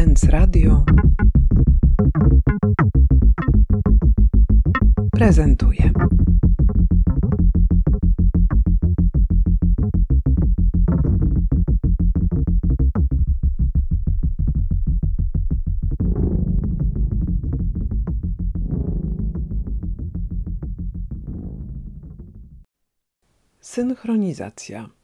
Sens 0.00 0.24
Radio 0.24 0.84
prezentuje. 5.12 5.92
Synchronizacja. 23.60 24.99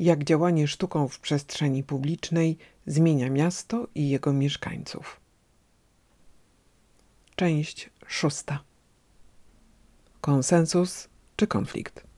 Jak 0.00 0.24
działanie 0.24 0.68
sztuką 0.68 1.08
w 1.08 1.20
przestrzeni 1.20 1.82
publicznej 1.82 2.58
zmienia 2.86 3.30
miasto 3.30 3.88
i 3.94 4.08
jego 4.08 4.32
mieszkańców. 4.32 5.20
Część 7.36 7.90
szósta. 8.06 8.64
Konsensus 10.20 11.08
czy 11.36 11.46
konflikt? 11.46 12.09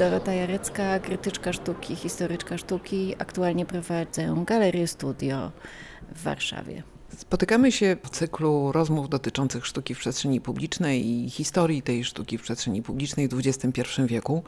Dorota 0.00 0.34
Jarecka, 0.34 0.98
krytyczka 0.98 1.52
sztuki, 1.52 1.96
historyczka 1.96 2.58
sztuki. 2.58 3.14
Aktualnie 3.18 3.66
prowadzę 3.66 4.44
galerię 4.46 4.86
studio 4.86 5.52
w 6.14 6.22
Warszawie. 6.22 6.82
Spotykamy 7.16 7.72
się 7.72 7.96
w 8.02 8.10
cyklu 8.10 8.72
rozmów 8.72 9.08
dotyczących 9.08 9.66
sztuki 9.66 9.94
w 9.94 9.98
przestrzeni 9.98 10.40
publicznej 10.40 11.06
i 11.06 11.30
historii 11.30 11.82
tej 11.82 12.04
sztuki 12.04 12.38
w 12.38 12.42
przestrzeni 12.42 12.82
publicznej 12.82 13.28
w 13.28 13.38
XXI 13.38 13.82
wieku. 14.06 14.42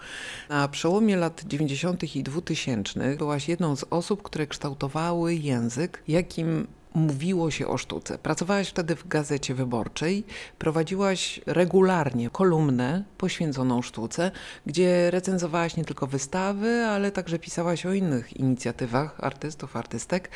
Na 0.48 0.69
przełomie 0.69 1.17
lat 1.17 1.45
90. 1.47 2.17
i 2.17 2.23
2000 2.23 3.17
byłaś 3.17 3.48
jedną 3.48 3.77
z 3.77 3.84
osób, 3.91 4.23
które 4.23 4.47
kształtowały 4.47 5.34
język, 5.34 6.03
jakim 6.08 6.67
mówiło 6.95 7.51
się 7.51 7.67
o 7.67 7.79
sztuce. 7.79 8.19
Pracowałaś 8.19 8.69
wtedy 8.69 8.97
w 8.97 9.09
gazecie 9.09 9.55
wyborczej, 9.55 10.25
prowadziłaś 10.59 11.41
regularnie 11.47 12.31
kolumnę 12.31 13.05
poświęconą 13.19 13.83
sztuce, 13.83 14.31
gdzie 14.67 15.11
recenzowałaś 15.11 15.77
nie 15.77 15.85
tylko 15.85 16.07
wystawy, 16.07 16.85
ale 16.85 17.11
także 17.11 17.39
pisałaś 17.39 17.87
o 17.87 17.93
innych 17.93 18.37
inicjatywach 18.37 19.25
artystów, 19.25 19.77
artystek. 19.77 20.31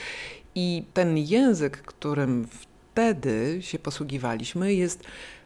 I 0.55 0.84
ten 0.95 1.19
język, 1.19 1.83
którym 1.83 2.49
wtedy 2.51 3.59
się 3.61 3.79
posługiwaliśmy, 3.79 4.75
jest 4.75 5.05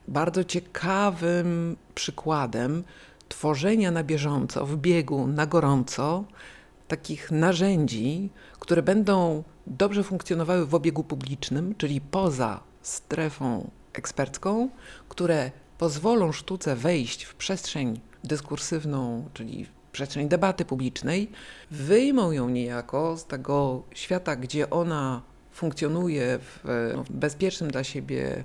bardzo 0.08 0.44
ciekawym 0.44 1.76
przykładem 1.94 2.84
tworzenia 3.28 3.90
na 3.90 4.04
bieżąco, 4.04 4.66
w 4.66 4.76
biegu, 4.76 5.26
na 5.26 5.46
gorąco, 5.46 6.24
takich 6.88 7.30
narzędzi, 7.30 8.30
które 8.60 8.82
będą 8.82 9.44
dobrze 9.70 10.04
funkcjonowały 10.04 10.66
w 10.66 10.74
obiegu 10.74 11.04
publicznym, 11.04 11.74
czyli 11.78 12.00
poza 12.00 12.60
strefą 12.82 13.70
ekspercką, 13.92 14.68
które 15.08 15.50
pozwolą 15.78 16.32
sztuce 16.32 16.76
wejść 16.76 17.24
w 17.24 17.34
przestrzeń 17.34 18.00
dyskursywną, 18.24 19.28
czyli 19.34 19.64
w 19.64 19.70
przestrzeń 19.92 20.28
debaty 20.28 20.64
publicznej, 20.64 21.30
wyjmą 21.70 22.32
ją 22.32 22.48
niejako 22.48 23.16
z 23.16 23.24
tego 23.24 23.82
świata, 23.94 24.36
gdzie 24.36 24.70
ona 24.70 25.22
funkcjonuje 25.52 26.38
w 26.38 26.64
no, 26.96 27.04
bezpiecznym 27.10 27.70
dla 27.70 27.84
siebie 27.84 28.44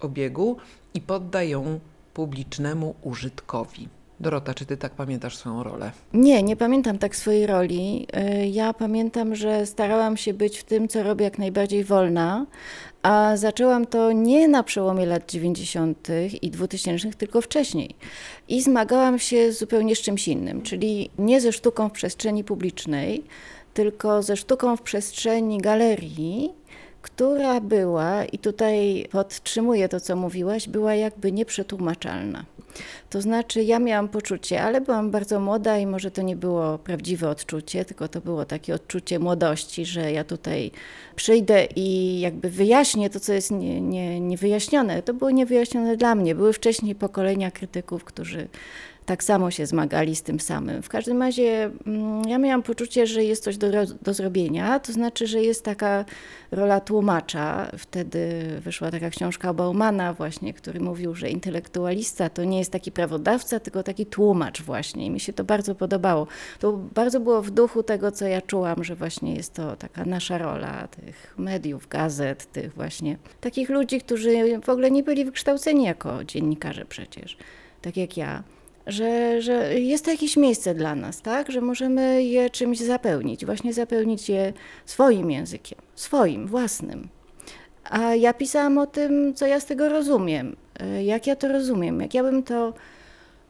obiegu 0.00 0.56
i 0.94 1.00
poddają 1.00 1.80
publicznemu 2.14 2.94
użytkowi. 3.02 3.88
Dorota, 4.20 4.54
czy 4.54 4.66
ty 4.66 4.76
tak 4.76 4.92
pamiętasz 4.92 5.36
swoją 5.36 5.62
rolę? 5.62 5.92
Nie, 6.12 6.42
nie 6.42 6.56
pamiętam 6.56 6.98
tak 6.98 7.16
swojej 7.16 7.46
roli. 7.46 8.06
Y, 8.42 8.46
ja 8.46 8.72
pamiętam, 8.72 9.34
że 9.34 9.66
starałam 9.66 10.16
się 10.16 10.34
być 10.34 10.58
w 10.58 10.64
tym, 10.64 10.88
co 10.88 11.02
robię, 11.02 11.24
jak 11.24 11.38
najbardziej 11.38 11.84
wolna, 11.84 12.46
a 13.02 13.36
zaczęłam 13.36 13.86
to 13.86 14.12
nie 14.12 14.48
na 14.48 14.62
przełomie 14.62 15.06
lat 15.06 15.30
90. 15.30 16.08
i 16.42 16.50
2000, 16.50 17.10
tylko 17.10 17.40
wcześniej. 17.40 17.94
I 18.48 18.62
zmagałam 18.62 19.18
się 19.18 19.52
zupełnie 19.52 19.96
z 19.96 20.00
czymś 20.00 20.28
innym, 20.28 20.62
czyli 20.62 21.10
nie 21.18 21.40
ze 21.40 21.52
sztuką 21.52 21.88
w 21.88 21.92
przestrzeni 21.92 22.44
publicznej, 22.44 23.24
tylko 23.74 24.22
ze 24.22 24.36
sztuką 24.36 24.76
w 24.76 24.82
przestrzeni 24.82 25.58
galerii, 25.58 26.52
która 27.04 27.60
była, 27.60 28.24
i 28.24 28.38
tutaj 28.38 29.06
podtrzymuję 29.10 29.88
to, 29.88 30.00
co 30.00 30.16
mówiłaś, 30.16 30.68
była 30.68 30.94
jakby 30.94 31.32
nieprzetłumaczalna. 31.32 32.44
To 33.10 33.20
znaczy, 33.20 33.62
ja 33.62 33.78
miałam 33.78 34.08
poczucie, 34.08 34.62
ale 34.62 34.80
byłam 34.80 35.10
bardzo 35.10 35.40
młoda 35.40 35.78
i 35.78 35.86
może 35.86 36.10
to 36.10 36.22
nie 36.22 36.36
było 36.36 36.78
prawdziwe 36.78 37.28
odczucie, 37.28 37.84
tylko 37.84 38.08
to 38.08 38.20
było 38.20 38.44
takie 38.44 38.74
odczucie 38.74 39.18
młodości, 39.18 39.84
że 39.86 40.12
ja 40.12 40.24
tutaj 40.24 40.70
przyjdę 41.16 41.66
i 41.76 42.20
jakby 42.20 42.50
wyjaśnię 42.50 43.10
to, 43.10 43.20
co 43.20 43.32
jest 43.32 43.50
nie, 43.50 43.80
nie, 43.80 44.20
niewyjaśnione. 44.20 45.02
To 45.02 45.14
było 45.14 45.30
niewyjaśnione 45.30 45.96
dla 45.96 46.14
mnie. 46.14 46.34
Były 46.34 46.52
wcześniej 46.52 46.94
pokolenia 46.94 47.50
krytyków, 47.50 48.04
którzy 48.04 48.48
tak 49.06 49.24
samo 49.24 49.50
się 49.50 49.66
zmagali 49.66 50.16
z 50.16 50.22
tym 50.22 50.40
samym. 50.40 50.82
W 50.82 50.88
każdym 50.88 51.22
razie 51.22 51.70
mm, 51.86 52.28
ja 52.28 52.38
miałam 52.38 52.62
poczucie, 52.62 53.06
że 53.06 53.24
jest 53.24 53.44
coś 53.44 53.56
do, 53.56 53.68
do 54.02 54.14
zrobienia, 54.14 54.80
to 54.80 54.92
znaczy, 54.92 55.26
że 55.26 55.42
jest 55.42 55.64
taka 55.64 56.04
rola 56.50 56.80
tłumacza. 56.80 57.70
Wtedy 57.78 58.30
wyszła 58.60 58.90
taka 58.90 59.10
książka 59.10 59.54
Baumana 59.54 60.14
właśnie, 60.14 60.54
który 60.54 60.80
mówił, 60.80 61.14
że 61.14 61.30
intelektualista 61.30 62.28
to 62.28 62.44
nie 62.44 62.58
jest 62.58 62.72
taki 62.72 62.92
prawodawca, 62.92 63.60
tylko 63.60 63.82
taki 63.82 64.06
tłumacz 64.06 64.62
właśnie 64.62 65.06
i 65.06 65.10
mi 65.10 65.20
się 65.20 65.32
to 65.32 65.44
bardzo 65.44 65.74
podobało. 65.74 66.26
To 66.60 66.72
bardzo 66.72 67.20
było 67.20 67.42
w 67.42 67.50
duchu 67.50 67.82
tego, 67.82 68.12
co 68.12 68.26
ja 68.26 68.42
czułam, 68.42 68.84
że 68.84 68.96
właśnie 68.96 69.34
jest 69.34 69.54
to 69.54 69.76
taka 69.76 70.04
nasza 70.04 70.38
rola 70.38 70.88
tych 70.88 71.34
mediów, 71.38 71.88
gazet, 71.88 72.52
tych 72.52 72.74
właśnie 72.74 73.16
takich 73.40 73.70
ludzi, 73.70 74.00
którzy 74.00 74.60
w 74.60 74.68
ogóle 74.68 74.90
nie 74.90 75.02
byli 75.02 75.24
wykształceni 75.24 75.84
jako 75.84 76.24
dziennikarze 76.24 76.84
przecież, 76.84 77.36
tak 77.82 77.96
jak 77.96 78.16
ja 78.16 78.42
że, 78.86 79.42
że 79.42 79.80
jest 79.80 80.04
to 80.04 80.10
jakieś 80.10 80.36
miejsce 80.36 80.74
dla 80.74 80.94
nas, 80.94 81.20
tak? 81.20 81.50
że 81.50 81.60
możemy 81.60 82.24
je 82.24 82.50
czymś 82.50 82.78
zapełnić, 82.78 83.46
właśnie 83.46 83.72
zapełnić 83.72 84.28
je 84.28 84.52
swoim 84.86 85.30
językiem, 85.30 85.78
swoim, 85.94 86.46
własnym. 86.46 87.08
A 87.84 88.14
ja 88.14 88.34
pisałam 88.34 88.78
o 88.78 88.86
tym, 88.86 89.34
co 89.34 89.46
ja 89.46 89.60
z 89.60 89.66
tego 89.66 89.88
rozumiem, 89.88 90.56
e, 90.80 91.04
jak 91.04 91.26
ja 91.26 91.36
to 91.36 91.48
rozumiem, 91.48 92.00
jak 92.00 92.14
ja 92.14 92.22
bym 92.22 92.42
to 92.42 92.72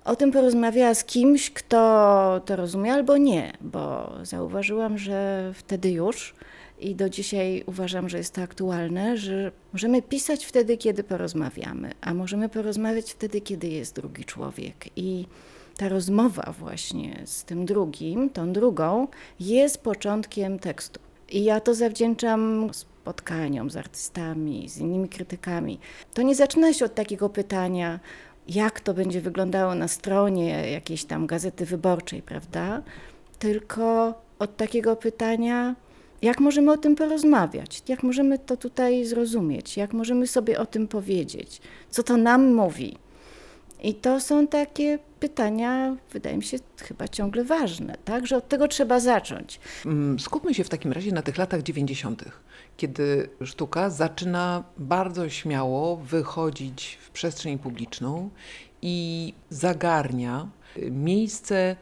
o 0.04 0.16
tym 0.16 0.32
porozmawiała 0.32 0.94
z 0.94 1.04
kimś, 1.04 1.50
kto 1.50 2.40
to 2.44 2.56
rozumie 2.56 2.92
albo 2.92 3.16
nie, 3.16 3.52
bo 3.60 4.12
zauważyłam, 4.22 4.98
że 4.98 5.52
wtedy 5.54 5.90
już 5.90 6.34
i 6.78 6.94
do 6.94 7.08
dzisiaj 7.08 7.64
uważam, 7.66 8.08
że 8.08 8.18
jest 8.18 8.34
to 8.34 8.42
aktualne, 8.42 9.16
że 9.16 9.52
możemy 9.72 10.02
pisać 10.02 10.44
wtedy, 10.44 10.76
kiedy 10.76 11.04
porozmawiamy, 11.04 11.92
a 12.00 12.14
możemy 12.14 12.48
porozmawiać 12.48 13.12
wtedy, 13.12 13.40
kiedy 13.40 13.68
jest 13.68 13.94
drugi 13.94 14.24
człowiek. 14.24 14.88
I 14.96 15.26
ta 15.76 15.88
rozmowa 15.88 16.54
właśnie 16.58 17.22
z 17.24 17.44
tym 17.44 17.66
drugim, 17.66 18.30
tą 18.30 18.52
drugą, 18.52 19.08
jest 19.40 19.82
początkiem 19.82 20.58
tekstu. 20.58 21.00
I 21.30 21.44
ja 21.44 21.60
to 21.60 21.74
zawdzięczam 21.74 22.70
spotkaniom 22.72 23.70
z 23.70 23.76
artystami, 23.76 24.68
z 24.68 24.78
innymi 24.78 25.08
krytykami. 25.08 25.78
To 26.14 26.22
nie 26.22 26.34
zaczyna 26.34 26.72
się 26.72 26.84
od 26.84 26.94
takiego 26.94 27.28
pytania, 27.28 28.00
jak 28.48 28.80
to 28.80 28.94
będzie 28.94 29.20
wyglądało 29.20 29.74
na 29.74 29.88
stronie 29.88 30.70
jakiejś 30.70 31.04
tam 31.04 31.26
gazety 31.26 31.66
wyborczej, 31.66 32.22
prawda? 32.22 32.82
Tylko 33.38 34.14
od 34.38 34.56
takiego 34.56 34.96
pytania, 34.96 35.74
jak 36.22 36.40
możemy 36.40 36.72
o 36.72 36.76
tym 36.76 36.96
porozmawiać? 36.96 37.82
Jak 37.88 38.02
możemy 38.02 38.38
to 38.38 38.56
tutaj 38.56 39.04
zrozumieć? 39.04 39.76
Jak 39.76 39.92
możemy 39.92 40.26
sobie 40.26 40.58
o 40.58 40.66
tym 40.66 40.88
powiedzieć? 40.88 41.60
Co 41.90 42.02
to 42.02 42.16
nam 42.16 42.54
mówi? 42.54 42.98
I 43.82 43.94
to 43.94 44.20
są 44.20 44.46
takie 44.46 44.98
pytania, 45.20 45.96
wydaje 46.12 46.36
mi 46.36 46.42
się, 46.42 46.58
chyba 46.82 47.08
ciągle 47.08 47.44
ważne, 47.44 47.96
tak? 48.04 48.26
Że 48.26 48.36
od 48.36 48.48
tego 48.48 48.68
trzeba 48.68 49.00
zacząć. 49.00 49.60
Mm, 49.86 50.20
skupmy 50.20 50.54
się 50.54 50.64
w 50.64 50.68
takim 50.68 50.92
razie 50.92 51.12
na 51.12 51.22
tych 51.22 51.38
latach 51.38 51.62
90., 51.62 52.24
kiedy 52.76 53.28
sztuka 53.44 53.90
zaczyna 53.90 54.64
bardzo 54.76 55.28
śmiało 55.28 55.96
wychodzić 55.96 56.98
w 57.02 57.10
przestrzeń 57.10 57.58
publiczną 57.58 58.30
i 58.82 59.34
zagarnia 59.50 60.48
miejsce 60.90 61.76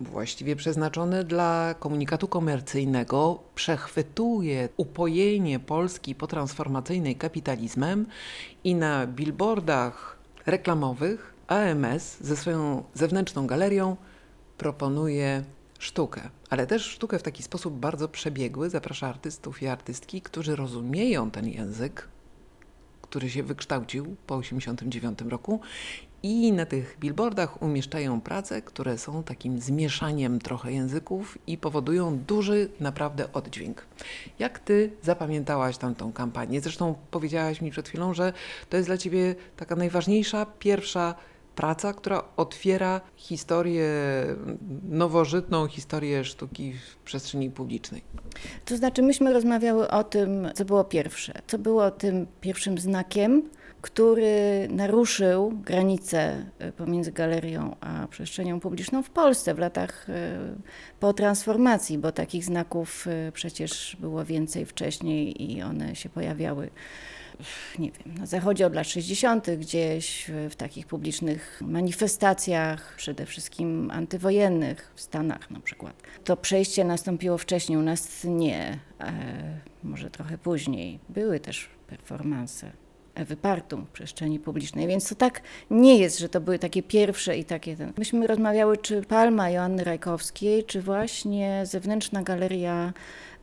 właściwie 0.00 0.56
przeznaczony 0.56 1.24
dla 1.24 1.74
komunikatu 1.78 2.28
komercyjnego, 2.28 3.38
przechwytuje 3.54 4.68
upojenie 4.76 5.58
Polski 5.58 6.14
potransformacyjnej 6.14 7.16
kapitalizmem 7.16 8.06
i 8.64 8.74
na 8.74 9.06
billboardach 9.06 10.18
reklamowych 10.46 11.34
AMS 11.46 12.18
ze 12.20 12.36
swoją 12.36 12.84
zewnętrzną 12.94 13.46
galerią 13.46 13.96
proponuje 14.58 15.44
sztukę, 15.84 16.30
ale 16.50 16.66
też 16.66 16.82
sztukę 16.82 17.18
w 17.18 17.22
taki 17.22 17.42
sposób 17.42 17.74
bardzo 17.74 18.08
przebiegły. 18.08 18.70
Zaprasza 18.70 19.08
artystów 19.08 19.62
i 19.62 19.66
artystki, 19.66 20.22
którzy 20.22 20.56
rozumieją 20.56 21.30
ten 21.30 21.48
język, 21.48 22.08
który 23.02 23.30
się 23.30 23.42
wykształcił 23.42 24.04
po 24.26 24.40
1989 24.40 25.32
roku 25.32 25.60
i 26.22 26.52
na 26.52 26.66
tych 26.66 26.96
billboardach 27.00 27.62
umieszczają 27.62 28.20
prace, 28.20 28.62
które 28.62 28.98
są 28.98 29.22
takim 29.22 29.60
zmieszaniem 29.60 30.38
trochę 30.38 30.72
języków 30.72 31.38
i 31.46 31.58
powodują 31.58 32.18
duży 32.18 32.68
naprawdę 32.80 33.32
oddźwięk. 33.32 33.86
Jak 34.38 34.58
ty 34.58 34.92
zapamiętałaś 35.02 35.78
tamtą 35.78 36.12
kampanię? 36.12 36.60
Zresztą 36.60 36.94
powiedziałaś 37.10 37.60
mi 37.60 37.70
przed 37.70 37.88
chwilą, 37.88 38.14
że 38.14 38.32
to 38.70 38.76
jest 38.76 38.88
dla 38.88 38.98
ciebie 38.98 39.34
taka 39.56 39.76
najważniejsza, 39.76 40.46
pierwsza 40.58 41.14
praca, 41.54 41.92
która 41.92 42.24
otwiera 42.36 43.00
historię 43.16 43.88
nowożytną, 44.90 45.66
historię 45.66 46.24
sztuki 46.24 46.72
w 46.72 46.96
przestrzeni 46.96 47.50
publicznej. 47.50 48.02
To 48.64 48.76
znaczy, 48.76 49.02
myśmy 49.02 49.32
rozmawiały 49.32 49.90
o 49.90 50.04
tym, 50.04 50.48
co 50.54 50.64
było 50.64 50.84
pierwsze, 50.84 51.32
co 51.46 51.58
było 51.58 51.90
tym 51.90 52.26
pierwszym 52.40 52.78
znakiem, 52.78 53.42
który 53.84 54.68
naruszył 54.70 55.52
granice 55.64 56.46
e, 56.58 56.72
pomiędzy 56.72 57.12
galerią 57.12 57.76
a 57.80 58.06
przestrzenią 58.08 58.60
publiczną 58.60 59.02
w 59.02 59.10
Polsce 59.10 59.54
w 59.54 59.58
latach 59.58 60.06
e, 60.10 60.38
po 61.00 61.12
transformacji, 61.12 61.98
bo 61.98 62.12
takich 62.12 62.44
znaków 62.44 63.06
e, 63.06 63.32
przecież 63.32 63.96
było 64.00 64.24
więcej 64.24 64.66
wcześniej 64.66 65.52
i 65.52 65.62
one 65.62 65.96
się 65.96 66.08
pojawiały 66.08 66.70
nie 67.78 67.90
wiem, 67.90 68.18
na 68.18 68.26
zachodzie 68.26 68.66
od 68.66 68.74
lat 68.74 68.86
60., 68.86 69.50
gdzieś 69.50 70.30
w 70.50 70.56
takich 70.56 70.86
publicznych 70.86 71.62
manifestacjach, 71.66 72.94
przede 72.96 73.26
wszystkim 73.26 73.90
antywojennych, 73.90 74.92
w 74.94 75.00
Stanach 75.00 75.50
na 75.50 75.60
przykład. 75.60 76.02
To 76.24 76.36
przejście 76.36 76.84
nastąpiło 76.84 77.38
wcześniej, 77.38 77.78
u 77.78 77.82
nas 77.82 78.24
nie, 78.24 78.78
może 79.82 80.10
trochę 80.10 80.38
później. 80.38 80.98
Były 81.08 81.40
też 81.40 81.68
performanse. 81.86 82.72
Ewy 83.14 83.36
w 83.86 83.90
przestrzeni 83.92 84.38
publicznej. 84.38 84.86
Więc 84.86 85.08
to 85.08 85.14
tak 85.14 85.40
nie 85.70 85.98
jest, 85.98 86.18
że 86.18 86.28
to 86.28 86.40
były 86.40 86.58
takie 86.58 86.82
pierwsze 86.82 87.38
i 87.38 87.44
takie 87.44 87.76
ten. 87.76 87.92
Myśmy 87.98 88.26
rozmawiały, 88.26 88.76
czy 88.76 89.02
Palma 89.02 89.50
Joanny 89.50 89.84
Rajkowskiej, 89.84 90.64
czy 90.64 90.82
właśnie 90.82 91.62
zewnętrzna 91.66 92.22
galeria 92.22 92.92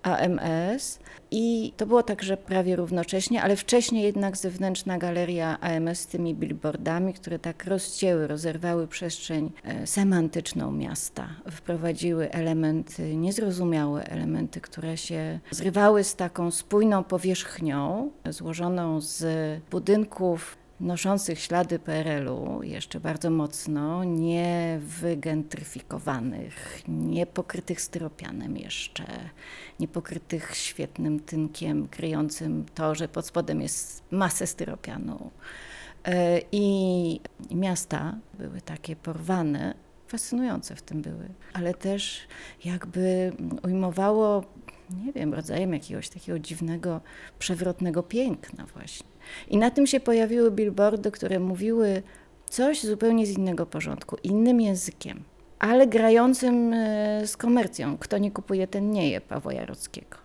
AMS 0.04 1.00
i 1.32 1.74
to 1.78 1.86
było 1.86 2.04
także 2.04 2.38
prawie 2.38 2.76
równocześnie, 2.76 3.42
ale 3.42 3.56
wcześniej 3.56 4.04
jednak 4.04 4.38
zewnętrzna 4.38 4.98
galeria 4.98 5.60
AMS 5.60 6.00
z 6.00 6.08
tymi 6.08 6.36
billboardami, 6.36 7.14
które 7.14 7.40
tak 7.40 7.66
rozcięły, 7.66 8.28
rozerwały 8.28 8.88
przestrzeń 8.88 9.52
e, 9.64 9.88
semantyczną 9.88 10.72
miasta, 10.72 11.28
wprowadziły 11.52 12.32
elementy 12.32 13.16
niezrozumiałe, 13.16 14.04
elementy, 14.04 14.62
które 14.62 14.98
się 14.98 15.40
zrywały 15.52 16.04
z 16.04 16.16
taką 16.16 16.52
spójną 16.52 17.04
powierzchnią 17.04 18.12
złożoną 18.30 19.02
z 19.02 19.24
budynków 19.72 20.61
noszących 20.82 21.40
ślady 21.40 21.80
PRL-u 21.80 22.64
jeszcze 22.64 23.00
bardzo 23.00 23.30
mocno, 23.30 24.04
nie 24.04 24.80
wygentryfikowanych, 24.82 26.82
nie 26.88 27.26
pokrytych 27.26 27.82
styropianem 27.82 28.58
jeszcze, 28.58 29.06
nie 29.80 29.88
pokrytych 29.88 30.56
świetnym 30.56 31.20
tynkiem 31.20 31.88
kryjącym 31.88 32.66
to, 32.76 32.96
że 32.96 33.08
pod 33.08 33.26
spodem 33.26 33.62
jest 33.62 34.04
masę 34.12 34.48
styropianu. 34.48 35.32
E, 36.06 36.42
I 36.52 37.20
miasta 37.52 38.18
były 38.34 38.62
takie 38.62 38.96
porwane, 38.96 39.74
fascynujące 40.08 40.76
w 40.76 40.82
tym 40.82 41.02
były, 41.02 41.30
ale 41.54 41.74
też 41.74 42.28
jakby 42.66 43.32
ujmowało, 43.64 44.44
nie 45.06 45.14
wiem, 45.14 45.34
rodzajem 45.34 45.74
jakiegoś 45.74 46.10
takiego 46.10 46.40
dziwnego, 46.40 47.02
przewrotnego 47.40 48.04
piękna 48.04 48.66
właśnie. 48.66 49.11
I 49.50 49.58
na 49.58 49.72
tym 49.72 49.88
się 49.88 50.00
pojawiły 50.00 50.52
billboardy, 50.52 51.12
które 51.12 51.40
mówiły 51.40 52.04
coś 52.46 52.84
zupełnie 52.84 53.26
z 53.26 53.38
innego 53.38 53.66
porządku, 53.66 54.18
innym 54.24 54.62
językiem, 54.62 55.24
ale 55.60 55.88
grającym 55.88 56.74
e, 56.74 57.28
z 57.28 57.38
komercją. 57.38 57.98
Kto 57.98 58.18
nie 58.18 58.32
kupuje, 58.32 58.68
ten 58.68 58.92
nie 58.92 59.10
je 59.10 59.22
Pawła 59.22 59.54
Jarockiego. 59.54 60.18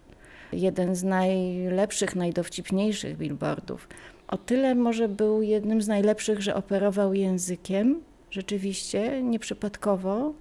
Jeden 0.53 0.95
z 0.95 1.03
najlepszych, 1.03 2.17
najdowcipniejszych 2.17 3.17
billboardów. 3.17 3.89
O 4.29 4.37
tyle 4.37 4.75
może 4.75 5.09
był 5.09 5.43
jednym 5.43 5.83
z 5.83 5.89
najlepszych, 5.89 6.43
że 6.43 6.55
operował 6.55 7.15
językiem, 7.15 8.01
rzeczywiście, 8.31 9.23
nieprzypadkowo, 9.23 10.33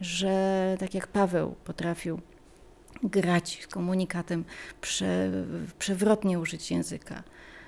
że 0.00 0.76
tak 0.80 0.94
jak 0.94 1.06
Paweł 1.06 1.54
potrafił 1.64 2.20
grać 3.02 3.58
z 3.62 3.66
komunikatem, 3.66 4.44
prze, 4.80 5.30
przewrotnie 5.78 6.38
użyć 6.38 6.70
języka. 6.70 7.22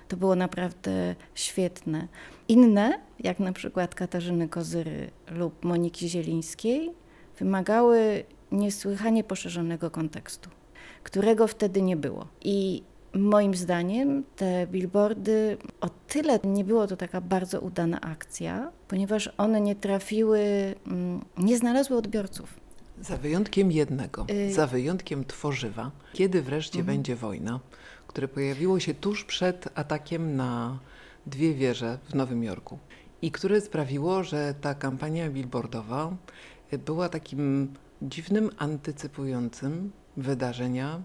To 0.08 0.16
było 0.16 0.36
naprawdę 0.36 1.14
świetne. 1.34 2.08
Inne, 2.48 3.00
jak 3.20 3.38
na 3.38 3.52
przykład 3.52 3.94
Katarzyny 3.94 4.48
Kozyry 4.48 5.10
lub 5.30 5.64
Moniki 5.64 6.08
Zielińskiej, 6.08 6.90
wymagały 7.38 8.24
niesłychanie 8.52 9.24
poszerzonego 9.24 9.90
kontekstu, 9.90 10.50
którego 11.02 11.46
wtedy 11.46 11.82
nie 11.82 11.96
było. 11.96 12.26
I 12.40 12.82
moim 13.14 13.54
zdaniem 13.54 14.24
te 14.36 14.66
billboardy 14.66 15.56
o 15.80 15.88
tyle 15.88 16.38
nie 16.44 16.64
było 16.64 16.86
to 16.86 16.96
taka 16.96 17.20
bardzo 17.20 17.60
udana 17.60 18.00
akcja, 18.00 18.72
ponieważ 18.88 19.30
one 19.38 19.60
nie 19.60 19.74
trafiły, 19.74 20.40
mm, 20.86 21.24
nie 21.38 21.58
znalazły 21.58 21.96
odbiorców. 21.96 22.60
Za 23.00 23.16
wyjątkiem 23.16 23.72
jednego, 23.72 24.26
y 24.30 24.54
za 24.54 24.66
wyjątkiem 24.66 25.24
tworzywa, 25.24 25.90
kiedy 26.12 26.42
wreszcie 26.42 26.78
mhm. 26.78 26.96
będzie 26.96 27.16
wojna, 27.16 27.60
które 28.14 28.28
pojawiło 28.28 28.81
się 28.81 28.94
tuż 28.94 29.25
przed 29.25 29.69
atakiem 29.75 30.37
na 30.37 30.78
dwie 31.26 31.55
wieże 31.55 31.99
w 32.11 32.14
Nowym 32.14 32.44
Jorku 32.44 32.78
i 33.22 33.31
które 33.31 33.61
sprawiło, 33.61 34.25
że 34.25 34.55
ta 34.61 34.75
kampania 34.75 35.31
billboardowa 35.31 36.16
była 36.87 37.08
takim 37.08 37.72
dziwnym, 38.02 38.50
antycypującym 38.58 39.93
wydarzenia 40.16 41.02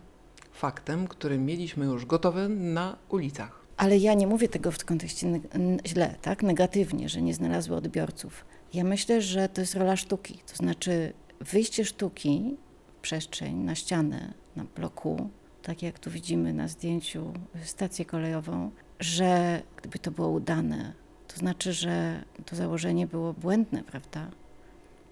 faktem, 0.52 1.08
który 1.08 1.38
mieliśmy 1.38 1.86
już 1.86 2.06
gotowy 2.06 2.50
na 2.50 2.98
ulicach. 3.10 3.66
Ale 3.78 3.98
ja 3.98 4.14
nie 4.14 4.28
mówię 4.28 4.48
tego 4.48 4.72
w 4.72 4.86
kontekście 4.86 5.42
źle, 5.86 6.16
tak, 6.22 6.44
negatywnie, 6.44 7.10
że 7.10 7.22
nie 7.22 7.34
znalazły 7.34 7.76
odbiorców. 7.76 8.46
Ja 8.74 8.84
myślę, 8.84 9.22
że 9.22 9.50
to 9.50 9.62
jest 9.62 9.76
rola 9.76 9.96
sztuki, 9.96 10.40
to 10.52 10.56
znaczy 10.56 11.14
wyjście 11.40 11.86
sztuki 11.86 12.58
w 12.98 13.02
przestrzeń, 13.02 13.56
na 13.56 13.76
ścianę, 13.76 14.34
na 14.56 14.66
bloku, 14.76 15.30
tak 15.70 15.84
jak 15.84 16.00
tu 16.00 16.12
widzimy 16.12 16.54
na 16.54 16.68
zdjęciu 16.68 17.34
stację 17.64 18.06
kolejową, 18.06 18.72
że 19.00 19.62
gdyby 19.78 20.00
to 20.00 20.12
było 20.12 20.30
udane, 20.30 20.94
to 21.28 21.38
znaczy, 21.38 21.74
że 21.74 22.24
to 22.46 22.56
założenie 22.56 23.08
było 23.08 23.34
błędne, 23.34 23.84
prawda? 23.84 24.28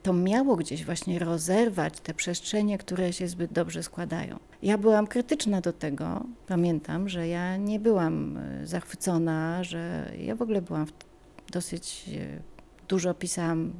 To 0.03 0.13
miało 0.13 0.55
gdzieś 0.55 0.85
właśnie 0.85 1.19
rozerwać 1.19 1.99
te 1.99 2.13
przestrzenie, 2.13 2.77
które 2.77 3.13
się 3.13 3.27
zbyt 3.27 3.53
dobrze 3.53 3.83
składają. 3.83 4.39
Ja 4.61 4.77
byłam 4.77 5.07
krytyczna 5.07 5.61
do 5.61 5.73
tego. 5.73 6.23
Pamiętam, 6.47 7.09
że 7.09 7.27
ja 7.27 7.57
nie 7.57 7.79
byłam 7.79 8.37
e, 8.37 8.67
zachwycona, 8.67 9.63
że 9.63 10.11
ja 10.19 10.35
w 10.35 10.41
ogóle 10.41 10.61
byłam 10.61 10.85
dosyć 11.51 12.09
e, 12.17 12.39
dużo 12.87 13.13
pisałam 13.13 13.73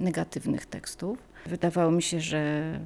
negatywnych 0.00 0.66
tekstów. 0.66 1.18
Wydawało 1.46 1.90
mi 1.90 2.02
się, 2.02 2.20
że 2.20 2.80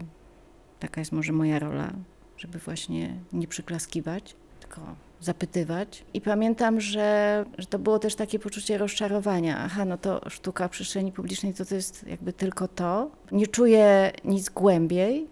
taka 0.81 1.01
jest 1.01 1.13
może 1.13 1.33
moja 1.33 1.59
rola, 1.59 1.93
żeby 2.39 2.59
właśnie 2.59 3.15
nie 3.33 3.49
przyklaskiwać, 3.49 4.37
tylko 4.61 4.81
zapytywać. 5.21 6.05
I 6.15 6.21
pamiętam, 6.21 6.81
że, 6.81 7.45
że 7.59 7.67
to 7.67 7.79
było 7.79 7.99
też 7.99 8.15
takie 8.15 8.39
poczucie 8.39 8.79
rozczarowania. 8.79 9.59
Aha, 9.59 9.85
no 9.85 9.99
to 9.99 10.31
sztuka 10.31 10.69
przestrzeni 10.69 11.13
publicznej 11.13 11.55
to, 11.55 11.65
to 11.65 11.75
jest 11.75 12.07
jakby 12.07 12.33
tylko 12.33 12.69
to. 12.69 13.11
Nie 13.33 13.47
czuję 13.47 14.13
nic 14.25 14.49
głębiej, 14.49 15.27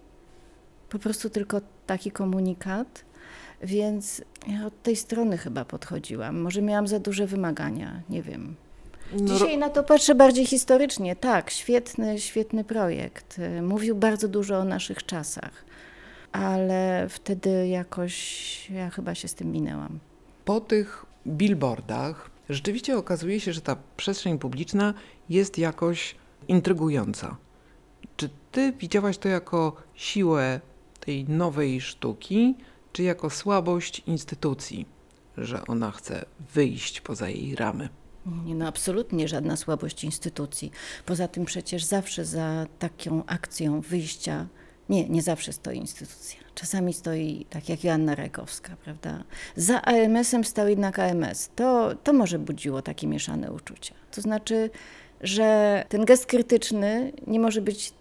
po 0.89 0.99
prostu 0.99 1.29
tylko 1.29 1.61
taki 1.87 2.11
komunikat. 2.11 3.05
Więc 3.61 4.21
ja 4.47 4.65
od 4.65 4.83
tej 4.83 4.95
strony 4.95 5.37
chyba 5.37 5.65
podchodziłam. 5.65 6.41
Może 6.41 6.61
miałam 6.61 6.87
za 6.87 6.99
duże 6.99 7.27
wymagania, 7.27 8.01
nie 8.09 8.21
wiem. 8.21 8.55
No, 9.13 9.33
Dzisiaj 9.33 9.57
na 9.57 9.69
to 9.69 9.83
patrzę 9.83 10.15
bardziej 10.15 10.45
historycznie. 10.45 11.15
Tak, 11.15 11.49
świetny, 11.49 12.19
świetny 12.19 12.63
projekt. 12.63 13.37
Mówił 13.61 13.95
bardzo 13.95 14.27
dużo 14.27 14.57
o 14.57 14.63
naszych 14.63 15.05
czasach 15.05 15.65
ale 16.35 17.07
wtedy 17.09 17.67
jakoś 17.67 18.69
ja 18.69 18.89
chyba 18.89 19.15
się 19.15 19.27
z 19.27 19.33
tym 19.33 19.51
minęłam. 19.51 19.99
Po 20.45 20.61
tych 20.61 21.05
billboardach 21.27 22.29
rzeczywiście 22.49 22.97
okazuje 22.97 23.39
się, 23.39 23.53
że 23.53 23.61
ta 23.61 23.77
przestrzeń 23.97 24.39
publiczna 24.39 24.93
jest 25.29 25.57
jakoś 25.57 26.15
intrygująca. 26.47 27.37
Czy 28.17 28.29
ty 28.51 28.73
widziałaś 28.79 29.17
to 29.17 29.29
jako 29.29 29.75
siłę 29.95 30.61
tej 30.99 31.25
nowej 31.29 31.81
sztuki, 31.81 32.55
czy 32.93 33.03
jako 33.03 33.29
słabość 33.29 33.99
instytucji, 33.99 34.85
że 35.37 35.65
ona 35.67 35.91
chce 35.91 36.25
wyjść 36.53 37.01
poza 37.01 37.29
jej 37.29 37.55
ramy? 37.55 37.89
Nie, 38.45 38.55
no 38.55 38.67
absolutnie 38.67 39.27
żadna 39.27 39.55
słabość 39.55 40.03
instytucji. 40.03 40.71
Poza 41.05 41.27
tym 41.27 41.45
przecież 41.45 41.83
zawsze 41.83 42.25
za 42.25 42.65
taką 42.79 43.25
akcją 43.25 43.81
wyjścia 43.81 44.47
Nie, 44.89 45.09
nie 45.09 45.21
zawsze 45.21 45.53
stoi 45.53 45.77
instytucja. 45.77 46.39
Czasami 46.55 46.93
stoi 46.93 47.45
tak 47.49 47.69
jak 47.69 47.83
Joanna 47.83 48.15
Rajkowska, 48.15 48.75
prawda? 48.83 49.23
Za 49.55 49.81
AMS-em 49.81 50.43
stał 50.43 50.67
jednak 50.67 50.99
AMS. 50.99 51.49
To, 51.55 51.95
to 52.03 52.13
może 52.13 52.39
budziło 52.39 52.81
takie 52.81 53.07
mieszane 53.07 53.51
uczucia. 53.51 53.93
To 54.11 54.21
znaczy, 54.21 54.69
że 55.21 55.83
ten 55.89 56.05
gest 56.05 56.25
krytyczny 56.25 57.11
nie 57.27 57.39
może 57.39 57.61
być 57.61 57.93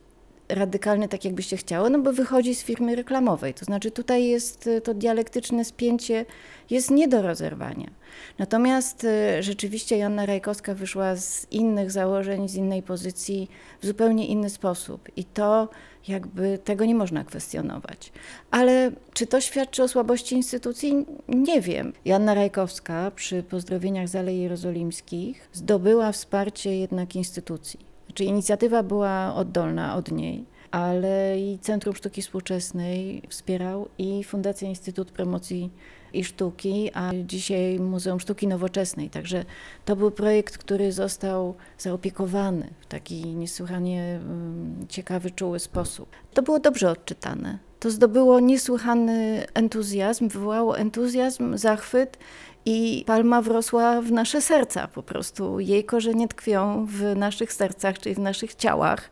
radykalny 0.49 1.09
tak, 1.09 1.25
jakbyście 1.25 1.57
chciało, 1.57 1.91
no 1.91 1.99
bo 1.99 2.13
wychodzi 2.13 2.55
z 2.55 2.63
firmy 2.63 2.97
reklamowej. 2.97 3.55
To 3.55 3.65
znaczy 3.65 3.91
tutaj 3.91 4.27
jest 4.27 4.67
y, 4.67 4.81
to 4.81 4.95
dialektyczne 4.95 5.65
spięcie 5.65 6.25
jest 6.71 6.91
nie 6.91 7.09
do 7.09 7.23
rozerwania. 7.23 7.91
Natomiast 8.39 9.05
y, 9.05 9.43
rzeczywiście 9.43 9.99
Joanna 9.99 10.27
Rajkowska 10.27 10.75
wyszła 10.75 11.17
z 11.17 11.47
innych 11.51 11.91
założeń, 11.91 12.49
z 12.49 12.55
innej 12.55 12.83
pozycji 12.83 13.51
w 13.83 13.87
zupełnie 13.87 14.27
inny 14.27 14.51
sposób 14.51 15.09
i 15.17 15.25
to 15.25 15.69
jakby 16.09 16.59
tego 16.65 16.85
nie 16.85 16.95
można 16.95 17.25
kwestionować. 17.25 18.13
Ale 18.51 18.91
czy 19.13 19.27
to 19.27 19.41
świadczy 19.41 19.83
o 19.83 19.89
słabości 19.89 20.35
instytucji? 20.35 21.07
Nie 21.29 21.61
wiem. 21.61 21.93
Joanna 22.05 22.35
Rajkowska 22.35 23.11
przy 23.11 23.43
pozdrowieniach 23.43 24.09
z 24.09 24.17
Alei 24.17 24.41
Jerozolimskich 24.41 25.49
zdobyła 25.53 26.13
wsparcie 26.13 26.79
jednak 26.79 27.17
instytucji. 27.17 27.94
Znaczy 28.15 28.25
inicjatywa 28.25 28.83
była 28.83 29.35
oddolna 29.35 29.97
od 29.97 30.13
niej, 30.13 30.45
ale 30.71 31.41
i 31.41 31.59
Centrum 31.59 31.95
Sztuki 31.95 32.23
Współczesnej 32.23 33.23
wspierał 33.29 33.89
i 33.99 34.25
Fundacja 34.25 34.69
Instytut 34.69 35.11
Promocji 35.11 35.71
i 36.13 36.25
Sztuki, 36.25 36.91
a 36.95 37.11
dzisiaj 37.27 37.81
Muzeum 37.81 38.21
Sztuki 38.21 38.49
Nowoczesnej. 38.49 39.11
Także 39.11 39.45
to 39.85 39.97
był 39.97 40.11
projekt, 40.11 40.59
który 40.59 40.93
został 40.93 41.55
zaopiekowany 41.79 42.71
w 42.81 42.87
taki 42.87 43.27
niesłychanie 43.27 44.21
um, 44.29 44.87
ciekawy, 44.89 45.31
czuły 45.31 45.59
sposób. 45.59 46.09
To 46.35 46.43
było 46.43 46.61
dobrze 46.61 46.91
odczytane. 46.91 47.59
To 47.81 47.91
zdobyło 47.91 48.41
niesłychany 48.41 49.47
entuzjazm, 49.55 50.29
wywołało 50.29 50.79
entuzjazm, 50.79 51.57
zachwyt 51.57 52.19
i 52.67 53.05
palma 53.07 53.43
wrosła 53.43 54.01
w 54.01 54.13
nasze 54.13 54.41
serca 54.41 54.89
po 54.89 55.03
prostu. 55.03 55.61
Jej 55.61 55.85
korzenie 55.85 56.29
tkwią 56.29 56.87
w 56.87 57.17
naszych 57.17 57.53
sercach, 57.53 57.99
czyli 57.99 58.15
w 58.15 58.19
naszych 58.19 58.55
ciałach. 58.55 59.11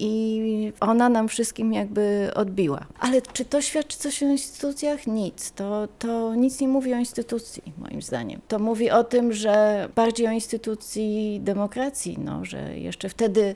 I 0.00 0.72
ona 0.80 1.08
nam 1.08 1.28
wszystkim 1.28 1.72
jakby 1.72 2.30
odbiła. 2.34 2.86
Ale 3.00 3.22
czy 3.22 3.44
to 3.44 3.62
świadczy 3.62 3.98
coś 3.98 4.22
o 4.22 4.26
instytucjach? 4.26 5.06
Nic. 5.06 5.52
To, 5.52 5.88
to 5.98 6.34
nic 6.34 6.60
nie 6.60 6.68
mówi 6.68 6.94
o 6.94 6.96
instytucji, 6.96 7.62
moim 7.78 8.02
zdaniem. 8.02 8.40
To 8.48 8.58
mówi 8.58 8.90
o 8.90 9.04
tym, 9.04 9.32
że 9.32 9.88
bardziej 9.94 10.26
o 10.26 10.30
instytucji 10.30 11.40
demokracji, 11.42 12.18
no, 12.18 12.44
że 12.44 12.78
jeszcze 12.78 13.08
wtedy 13.08 13.54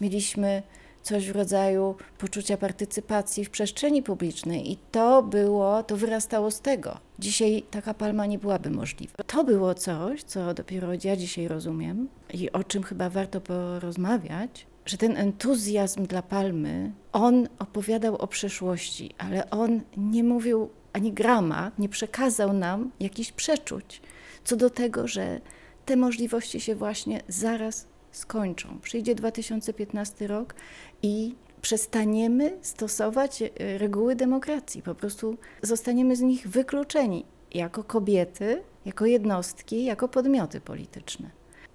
mieliśmy 0.00 0.62
coś 1.04 1.30
w 1.30 1.36
rodzaju 1.36 1.94
poczucia 2.18 2.56
partycypacji 2.56 3.44
w 3.44 3.50
przestrzeni 3.50 4.02
publicznej 4.02 4.72
i 4.72 4.78
to 4.92 5.22
było, 5.22 5.82
to 5.82 5.96
wyrastało 5.96 6.50
z 6.50 6.60
tego. 6.60 6.98
Dzisiaj 7.18 7.64
taka 7.70 7.94
palma 7.94 8.26
nie 8.26 8.38
byłaby 8.38 8.70
możliwa. 8.70 9.14
To 9.26 9.44
było 9.44 9.74
coś, 9.74 10.22
co 10.22 10.54
dopiero 10.54 10.88
ja 11.04 11.16
dzisiaj 11.16 11.48
rozumiem 11.48 12.08
i 12.34 12.52
o 12.52 12.64
czym 12.64 12.82
chyba 12.82 13.10
warto 13.10 13.40
porozmawiać, 13.40 14.66
że 14.86 14.96
ten 14.96 15.16
entuzjazm 15.16 16.06
dla 16.06 16.22
palmy, 16.22 16.92
on 17.12 17.48
opowiadał 17.58 18.16
o 18.16 18.26
przeszłości, 18.26 19.14
ale 19.18 19.50
on 19.50 19.80
nie 19.96 20.24
mówił 20.24 20.68
ani 20.92 21.12
grama, 21.12 21.70
nie 21.78 21.88
przekazał 21.88 22.52
nam 22.52 22.90
jakichś 23.00 23.32
przeczuć 23.32 24.00
co 24.44 24.56
do 24.56 24.70
tego, 24.70 25.08
że 25.08 25.40
te 25.84 25.96
możliwości 25.96 26.60
się 26.60 26.74
właśnie 26.74 27.22
zaraz 27.28 27.86
skończą. 28.16 28.78
Przyjdzie 28.82 29.14
2015 29.14 30.26
rok 30.26 30.54
i 31.02 31.34
przestaniemy 31.62 32.58
stosować 32.62 33.42
e, 33.42 33.78
reguły 33.78 34.16
demokracji. 34.16 34.82
Po 34.82 34.94
prostu 34.94 35.36
zostaniemy 35.62 36.16
z 36.16 36.20
nich 36.20 36.48
wykluczeni 36.48 37.24
jako 37.54 37.84
kobiety, 37.84 38.62
jako 38.84 39.06
jednostki, 39.06 39.84
jako 39.84 40.08
podmioty 40.08 40.60
polityczne. 40.60 41.30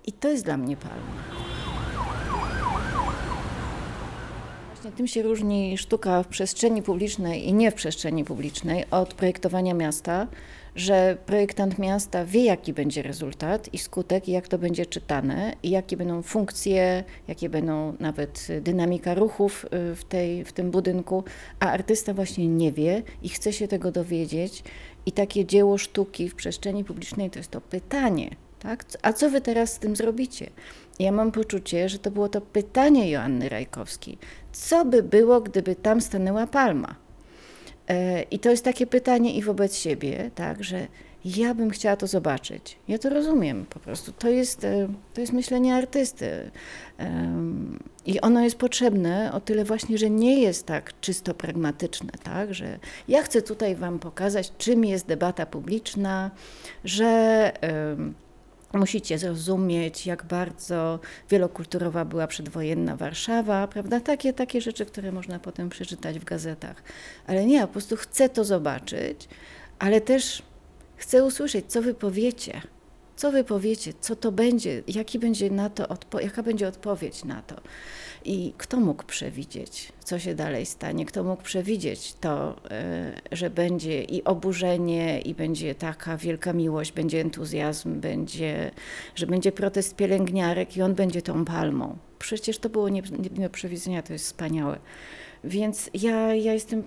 I 0.05 0.11
to 0.13 0.29
jest 0.29 0.45
dla 0.45 0.57
mnie 0.57 0.77
palma. 0.77 1.23
Właśnie 4.73 4.91
tym 4.91 5.07
się 5.07 5.21
różni 5.21 5.77
sztuka 5.77 6.23
w 6.23 6.27
przestrzeni 6.27 6.81
publicznej 6.81 7.47
i 7.47 7.53
nie 7.53 7.71
w 7.71 7.73
przestrzeni 7.73 8.25
publicznej 8.25 8.85
od 8.91 9.13
projektowania 9.13 9.73
miasta, 9.73 10.27
że 10.79 11.17
projektant 11.25 11.79
miasta 11.79 12.25
wie, 12.25 12.43
jaki 12.43 12.73
będzie 12.73 13.01
rezultat 13.01 13.73
i 13.73 13.77
skutek, 13.77 14.27
i 14.27 14.31
jak 14.31 14.47
to 14.47 14.57
będzie 14.57 14.85
czytane, 14.85 15.53
i 15.63 15.69
jakie 15.69 15.97
będą 15.97 16.21
funkcje, 16.21 17.03
jakie 17.27 17.49
będą 17.49 17.93
nawet 17.99 18.47
dynamika 18.61 19.13
ruchów 19.13 19.65
y, 19.65 19.95
w, 19.95 20.03
tej, 20.03 20.45
w 20.45 20.53
tym 20.53 20.71
budynku, 20.71 21.23
a 21.59 21.71
artysta 21.71 22.13
właśnie 22.13 22.47
nie 22.47 22.71
wie 22.71 23.03
i 23.21 23.29
chce 23.29 23.53
się 23.53 23.67
tego 23.67 23.91
dowiedzieć. 23.91 24.63
I 25.05 25.11
takie 25.11 25.45
dzieło 25.45 25.77
sztuki 25.77 26.29
w 26.29 26.35
przestrzeni 26.35 26.83
publicznej 26.83 27.29
to 27.29 27.39
jest 27.39 27.51
to 27.51 27.61
pytanie, 27.61 28.29
tak? 28.59 28.85
A 29.01 29.13
co 29.13 29.29
wy 29.29 29.41
teraz 29.41 29.73
z 29.73 29.79
tym 29.79 29.95
zrobicie? 29.95 30.49
Ja 30.99 31.11
mam 31.11 31.31
poczucie, 31.31 31.89
że 31.89 31.99
to 31.99 32.11
było 32.11 32.29
to 32.29 32.41
pytanie 32.41 33.11
Joanny 33.11 33.49
Rajkowskiej. 33.49 34.17
Co 34.51 34.85
by 34.85 35.03
było, 35.03 35.41
gdyby 35.41 35.75
tam 35.75 36.01
stanęła 36.01 36.47
palma? 36.47 37.08
E, 37.89 38.21
I 38.21 38.39
to 38.39 38.49
jest 38.49 38.63
takie 38.63 38.87
pytanie 38.87 39.33
i 39.35 39.41
wobec 39.41 39.77
siebie, 39.77 40.31
tak, 40.35 40.63
że 40.63 40.87
ja 41.25 41.53
bym 41.53 41.69
chciała 41.69 41.95
to 41.95 42.07
zobaczyć. 42.07 42.77
Ja 42.87 42.97
to 42.97 43.09
rozumiem 43.09 43.65
po 43.69 43.79
prostu. 43.79 44.11
To 44.11 44.29
jest, 44.29 44.63
e, 44.63 44.87
to 45.13 45.21
jest 45.21 45.33
myślenie 45.33 45.75
artysty. 45.75 46.51
I 48.05 48.21
ono 48.21 48.41
jest 48.41 48.55
potrzebne 48.55 49.31
o 49.33 49.39
tyle 49.39 49.63
właśnie, 49.63 49.97
że 49.97 50.09
nie 50.09 50.41
jest 50.41 50.65
tak 50.65 50.99
czysto 51.01 51.33
pragmatyczne, 51.33 52.11
tak, 52.23 52.53
że 52.53 52.79
ja 53.07 53.23
chcę 53.23 53.41
tutaj 53.41 53.75
Wam 53.75 53.99
pokazać, 53.99 54.51
czym 54.57 54.85
jest 54.85 55.05
debata 55.05 55.45
publiczna, 55.45 56.31
że 56.83 57.51
Musicie 58.73 59.17
zrozumieć, 59.17 60.05
jak 60.05 60.25
bardzo 60.25 60.99
wielokulturowa 61.29 62.05
była 62.05 62.27
przedwojenna 62.27 62.95
Warszawa, 62.95 63.67
prawda? 63.67 63.99
Takie, 63.99 64.33
takie 64.33 64.61
rzeczy, 64.61 64.85
które 64.85 65.11
można 65.11 65.39
potem 65.39 65.69
przeczytać 65.69 66.19
w 66.19 66.23
gazetach. 66.23 66.83
Ale 67.27 67.45
nie, 67.45 67.61
po 67.61 67.67
prostu 67.67 67.95
chcę 67.95 68.29
to 68.29 68.43
zobaczyć, 68.43 69.27
ale 69.79 70.01
też 70.01 70.43
chcę 70.95 71.23
usłyszeć, 71.23 71.65
co 71.67 71.81
wy 71.81 71.93
powiecie. 71.93 72.61
Co 73.19 73.31
wy 73.31 73.43
powiecie, 73.43 73.93
co 73.99 74.15
to 74.15 74.31
będzie, 74.31 74.83
jaki 74.87 75.19
będzie 75.19 75.49
na 75.49 75.69
to 75.69 75.87
jaka 76.21 76.43
będzie 76.43 76.67
odpowiedź 76.67 77.23
na 77.23 77.41
to. 77.41 77.55
I 78.25 78.53
kto 78.57 78.79
mógł 78.79 79.03
przewidzieć, 79.03 79.91
co 80.03 80.19
się 80.19 80.35
dalej 80.35 80.65
stanie? 80.65 81.05
Kto 81.05 81.23
mógł 81.23 81.43
przewidzieć 81.43 82.13
to, 82.13 82.55
e, 82.71 83.21
że 83.31 83.49
będzie 83.49 84.03
i 84.03 84.23
oburzenie, 84.23 85.21
i 85.21 85.35
będzie 85.35 85.75
taka 85.75 86.17
wielka 86.17 86.53
miłość, 86.53 86.91
będzie 86.91 87.21
entuzjazm, 87.21 87.99
będzie, 87.99 88.71
że 89.15 89.27
będzie 89.27 89.51
protest 89.51 89.95
pielęgniarek 89.95 90.77
i 90.77 90.81
on 90.81 90.95
będzie 90.95 91.21
tą 91.21 91.45
palmą. 91.45 91.97
Przecież 92.19 92.57
to 92.57 92.69
było 92.69 92.89
nie, 92.89 93.01
nie 93.37 93.43
do 93.43 93.49
przewidzenia, 93.49 94.01
to 94.01 94.13
jest 94.13 94.25
wspaniałe. 94.25 94.79
Więc 95.43 95.89
ja, 95.93 96.35
ja 96.35 96.53
jestem 96.53 96.83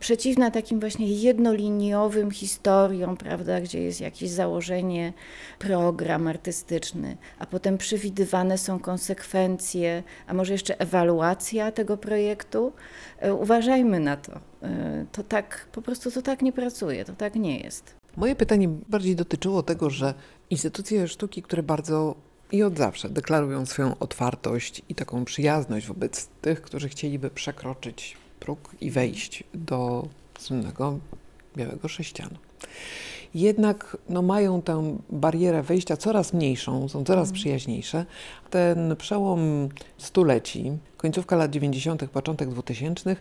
przeciwna 0.00 0.50
takim 0.50 0.80
właśnie 0.80 1.06
jednoliniowym 1.12 2.30
historiom, 2.30 3.16
prawda, 3.16 3.60
gdzie 3.60 3.82
jest 3.82 4.00
jakieś 4.00 4.30
założenie, 4.30 5.12
program 5.58 6.26
artystyczny, 6.26 7.16
a 7.38 7.46
potem 7.46 7.78
przewidywane 7.78 8.58
są 8.58 8.78
konsekwencje, 8.78 10.02
a 10.26 10.34
może 10.34 10.52
jeszcze 10.52 10.80
ewaluacja 10.80 11.72
tego 11.72 11.96
projektu. 11.96 12.72
E, 13.18 13.34
uważajmy 13.34 14.00
na 14.00 14.16
to. 14.16 14.32
E, 14.62 15.06
to 15.12 15.22
tak, 15.22 15.68
po 15.72 15.82
prostu 15.82 16.10
to 16.10 16.22
tak 16.22 16.42
nie 16.42 16.52
pracuje, 16.52 17.04
to 17.04 17.12
tak 17.12 17.34
nie 17.34 17.58
jest. 17.58 17.94
Moje 18.16 18.36
pytanie 18.36 18.68
bardziej 18.68 19.16
dotyczyło 19.16 19.62
tego, 19.62 19.90
że 19.90 20.14
instytucje 20.50 21.08
sztuki, 21.08 21.42
które 21.42 21.62
bardzo 21.62 22.14
i 22.52 22.62
od 22.62 22.78
zawsze 22.78 23.08
deklarują 23.08 23.66
swoją 23.66 23.98
otwartość 23.98 24.82
i 24.88 24.94
taką 24.94 25.24
przyjazność 25.24 25.86
wobec 25.86 26.26
tych, 26.26 26.62
którzy 26.62 26.88
chcieliby 26.88 27.30
przekroczyć 27.30 28.16
próg 28.40 28.70
i 28.80 28.90
wejść 28.90 29.44
do 29.54 30.08
słynnego 30.38 30.98
białego 31.56 31.88
sześcianu. 31.88 32.36
Jednak 33.34 33.96
no, 34.08 34.22
mają 34.22 34.62
tę 34.62 34.98
barierę 35.10 35.62
wejścia 35.62 35.96
coraz 35.96 36.32
mniejszą, 36.32 36.88
są 36.88 37.04
coraz 37.04 37.28
mhm. 37.28 37.34
przyjaźniejsze. 37.34 38.06
Ten 38.50 38.96
przełom 38.96 39.68
stuleci, 39.98 40.72
końcówka 40.96 41.36
lat 41.36 41.50
90., 41.50 42.04
początek 42.10 42.48
2000 42.48 43.16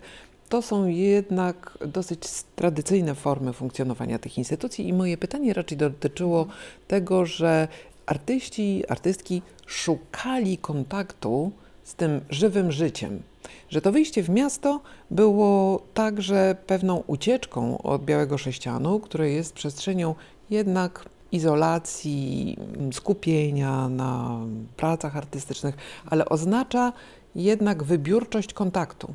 to 0.49 0.61
są 0.61 0.87
jednak 0.87 1.77
dosyć 1.87 2.21
tradycyjne 2.55 3.15
formy 3.15 3.53
funkcjonowania 3.53 4.19
tych 4.19 4.37
instytucji 4.37 4.87
i 4.87 4.93
moje 4.93 5.17
pytanie 5.17 5.53
raczej 5.53 5.77
dotyczyło 5.77 6.41
mhm. 6.41 6.59
tego, 6.87 7.25
że 7.25 7.67
artyści, 8.05 8.83
artystki 8.89 9.41
szukali 9.65 10.57
kontaktu 10.57 11.51
z 11.83 11.95
tym 11.95 12.21
żywym 12.29 12.71
życiem. 12.71 13.21
Że 13.69 13.81
to 13.81 13.91
wyjście 13.91 14.23
w 14.23 14.29
miasto 14.29 14.81
było 15.11 15.81
także 15.93 16.55
pewną 16.67 17.03
ucieczką 17.07 17.77
od 17.77 18.05
białego 18.05 18.37
sześcianu, 18.37 18.99
które 18.99 19.29
jest 19.29 19.53
przestrzenią 19.53 20.15
jednak 20.49 21.05
izolacji, 21.31 22.57
skupienia 22.91 23.89
na 23.89 24.39
pracach 24.77 25.17
artystycznych, 25.17 25.75
ale 26.05 26.25
oznacza 26.25 26.93
jednak 27.35 27.83
wybiórczość 27.83 28.53
kontaktu. 28.53 29.13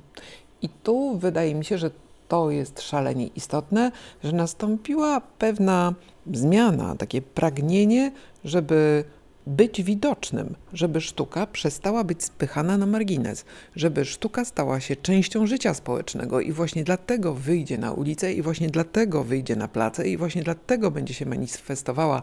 I 0.63 0.69
tu 0.69 1.19
wydaje 1.19 1.55
mi 1.55 1.65
się, 1.65 1.79
że 1.79 1.91
to 2.29 2.51
jest 2.51 2.81
szalenie 2.81 3.27
istotne, 3.27 3.93
że 4.25 4.33
nastąpiła 4.33 5.21
pewna 5.21 5.95
zmiana, 6.33 6.97
takie 6.97 7.23
pragnienie, 7.23 8.13
żeby 8.45 9.05
być 9.47 9.83
widocznym, 9.83 10.55
żeby 10.73 11.01
sztuka 11.01 11.47
przestała 11.47 12.05
być 12.05 12.25
spychana 12.25 12.79
na 12.79 12.87
margines, 12.87 13.45
żeby 13.77 14.05
sztuka 14.05 14.45
stała 14.45 14.81
się 14.81 14.97
częścią 14.97 15.47
życia 15.47 15.75
społecznego 15.75 16.41
i 16.41 16.53
właśnie 16.53 16.85
dlatego 16.85 17.35
wyjdzie 17.35 17.79
na 17.79 17.93
ulicę 17.93 18.33
i 18.33 18.43
właśnie 18.43 18.69
dlatego 18.69 19.25
wyjdzie 19.25 19.57
na 19.57 19.69
place 19.69 20.09
i 20.09 20.17
właśnie 20.17 20.43
dlatego 20.43 20.91
będzie 20.91 21.15
się 21.15 21.27
manifestowała 21.27 22.23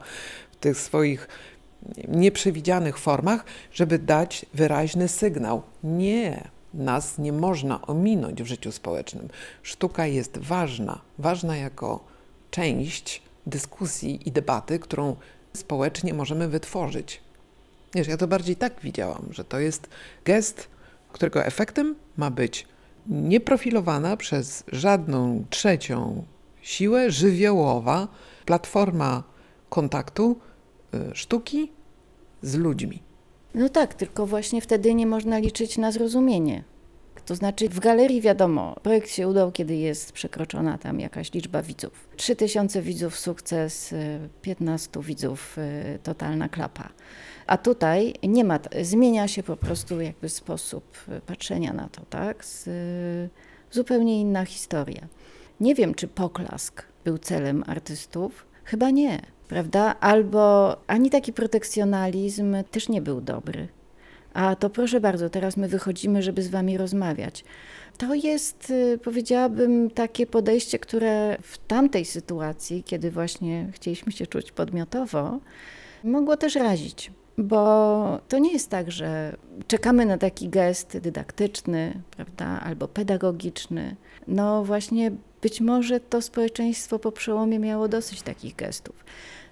w 0.51 0.55
tych 0.55 0.77
swoich 0.77 1.27
nieprzewidzianych 2.07 2.97
formach, 2.97 3.45
żeby 3.73 3.99
dać 3.99 4.45
wyraźny 4.53 5.07
sygnał. 5.07 5.61
Nie, 5.83 6.49
nas 6.73 7.17
nie 7.17 7.33
można 7.33 7.81
ominąć 7.81 8.43
w 8.43 8.45
życiu 8.45 8.71
społecznym. 8.71 9.27
Sztuka 9.63 10.07
jest 10.07 10.37
ważna, 10.37 11.01
ważna 11.17 11.57
jako 11.57 12.03
część 12.51 13.26
dyskusji 13.47 14.29
i 14.29 14.31
debaty, 14.31 14.79
którą 14.79 15.15
społecznie 15.53 16.13
możemy 16.13 16.47
wytworzyć. 16.47 17.21
Wiesz, 17.93 18.07
ja 18.07 18.17
to 18.17 18.27
bardziej 18.27 18.55
tak 18.55 18.73
widziałam, 18.83 19.25
że 19.31 19.43
to 19.43 19.59
jest 19.59 19.89
gest, 20.25 20.67
którego 21.11 21.45
efektem 21.45 21.95
ma 22.17 22.31
być 22.31 22.67
nieprofilowana 23.07 24.17
przez 24.17 24.63
żadną 24.71 25.45
trzecią 25.49 26.23
siłę 26.61 27.11
żywiołowa 27.11 28.07
platforma 28.45 29.23
kontaktu 29.69 30.39
y, 30.93 31.15
sztuki 31.15 31.71
z 32.41 32.55
ludźmi. 32.55 33.03
No 33.55 33.69
tak, 33.69 33.93
tylko 33.93 34.25
właśnie 34.25 34.61
wtedy 34.61 34.93
nie 34.93 35.05
można 35.05 35.37
liczyć 35.37 35.77
na 35.77 35.91
zrozumienie. 35.91 36.63
To 37.27 37.35
znaczy 37.35 37.69
w 37.69 37.79
galerii 37.79 38.21
wiadomo, 38.21 38.75
projekt 38.83 39.09
się 39.09 39.27
udał, 39.27 39.51
kiedy 39.51 39.75
jest 39.75 40.11
przekroczona 40.11 40.77
tam 40.77 40.99
jakaś 40.99 41.33
liczba 41.33 41.61
widzów. 41.61 42.09
3000 42.15 42.81
widzów 42.81 43.19
sukces, 43.19 43.95
15 44.41 45.01
widzów 45.03 45.57
y, 45.57 45.99
totalna 46.03 46.49
klapa. 46.49 46.89
A 47.47 47.57
tutaj 47.57 48.13
nie 48.23 48.43
ma, 48.43 48.59
zmienia 48.81 49.27
się 49.27 49.43
po 49.43 49.57
prostu 49.57 50.01
jakby 50.01 50.29
sposób 50.29 50.83
y, 51.09 51.21
patrzenia 51.21 51.73
na 51.73 51.89
to, 51.89 52.01
tak? 52.09 52.45
Z, 52.45 52.67
y, 52.67 53.29
zupełnie 53.71 54.21
inna 54.21 54.45
historia. 54.45 55.07
Nie 55.59 55.75
wiem, 55.75 55.95
czy 55.95 56.07
poklask 56.07 56.83
był 57.03 57.17
celem 57.17 57.63
artystów. 57.67 58.45
Chyba 58.63 58.89
nie, 58.89 59.21
prawda? 59.47 59.95
Albo 59.99 60.75
ani 60.87 61.09
taki 61.09 61.33
protekcjonalizm 61.33 62.55
też 62.71 62.89
nie 62.89 63.01
był 63.01 63.21
dobry. 63.21 63.67
A 64.37 64.55
to 64.55 64.69
proszę 64.69 64.99
bardzo, 64.99 65.29
teraz 65.29 65.57
my 65.57 65.67
wychodzimy, 65.67 66.21
żeby 66.21 66.41
z 66.41 66.47
wami 66.47 66.77
rozmawiać. 66.77 67.43
To 67.97 68.13
jest, 68.13 68.73
powiedziałabym, 69.03 69.89
takie 69.89 70.27
podejście, 70.27 70.79
które 70.79 71.37
w 71.41 71.57
tamtej 71.57 72.05
sytuacji, 72.05 72.83
kiedy 72.83 73.11
właśnie 73.11 73.69
chcieliśmy 73.71 74.11
się 74.11 74.27
czuć 74.27 74.51
podmiotowo, 74.51 75.39
mogło 76.03 76.37
też 76.37 76.55
razić. 76.55 77.11
Bo 77.37 78.19
to 78.29 78.39
nie 78.39 78.53
jest 78.53 78.69
tak, 78.69 78.91
że 78.91 79.35
czekamy 79.67 80.05
na 80.05 80.17
taki 80.17 80.49
gest 80.49 80.97
dydaktyczny, 80.97 82.01
prawda, 82.11 82.61
albo 82.63 82.87
pedagogiczny. 82.87 83.95
No 84.27 84.63
właśnie, 84.63 85.11
być 85.41 85.61
może 85.61 85.99
to 85.99 86.21
społeczeństwo 86.21 86.99
po 86.99 87.11
przełomie 87.11 87.59
miało 87.59 87.87
dosyć 87.87 88.21
takich 88.21 88.55
gestów. 88.55 89.05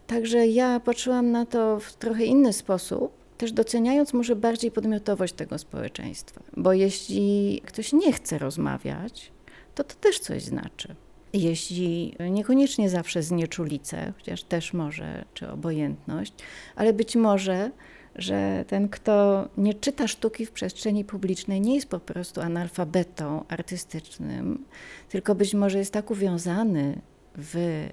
Także 0.07 0.47
ja 0.47 0.79
patrzyłam 0.79 1.31
na 1.31 1.45
to 1.45 1.79
w 1.79 1.93
trochę 1.93 2.25
inny 2.25 2.53
sposób, 2.53 3.24
też 3.37 3.51
doceniając 3.51 4.13
może 4.13 4.35
bardziej 4.35 4.71
podmiotowość 4.71 5.33
tego 5.33 5.57
społeczeństwa. 5.57 6.43
Bo 6.57 6.73
jeśli 6.73 7.61
ktoś 7.65 7.93
nie 7.93 8.13
chce 8.13 8.37
rozmawiać, 8.37 9.31
to 9.75 9.83
to 9.83 9.95
też 9.95 10.19
coś 10.19 10.43
znaczy. 10.43 10.95
Jeśli 11.33 12.15
niekoniecznie 12.29 12.89
zawsze 12.89 13.23
znieczulicę, 13.23 14.13
chociaż 14.17 14.43
też 14.43 14.73
może, 14.73 15.25
czy 15.33 15.49
obojętność, 15.49 16.33
ale 16.75 16.93
być 16.93 17.15
może, 17.15 17.71
że 18.15 18.65
ten, 18.67 18.89
kto 18.89 19.47
nie 19.57 19.73
czyta 19.73 20.07
sztuki 20.07 20.45
w 20.45 20.51
przestrzeni 20.51 21.05
publicznej, 21.05 21.61
nie 21.61 21.75
jest 21.75 21.89
po 21.89 21.99
prostu 21.99 22.41
analfabetą 22.41 23.45
artystycznym, 23.47 24.65
tylko 25.09 25.35
być 25.35 25.53
może 25.53 25.77
jest 25.77 25.93
tak 25.93 26.11
uwiązany 26.11 27.01
w 27.37 27.85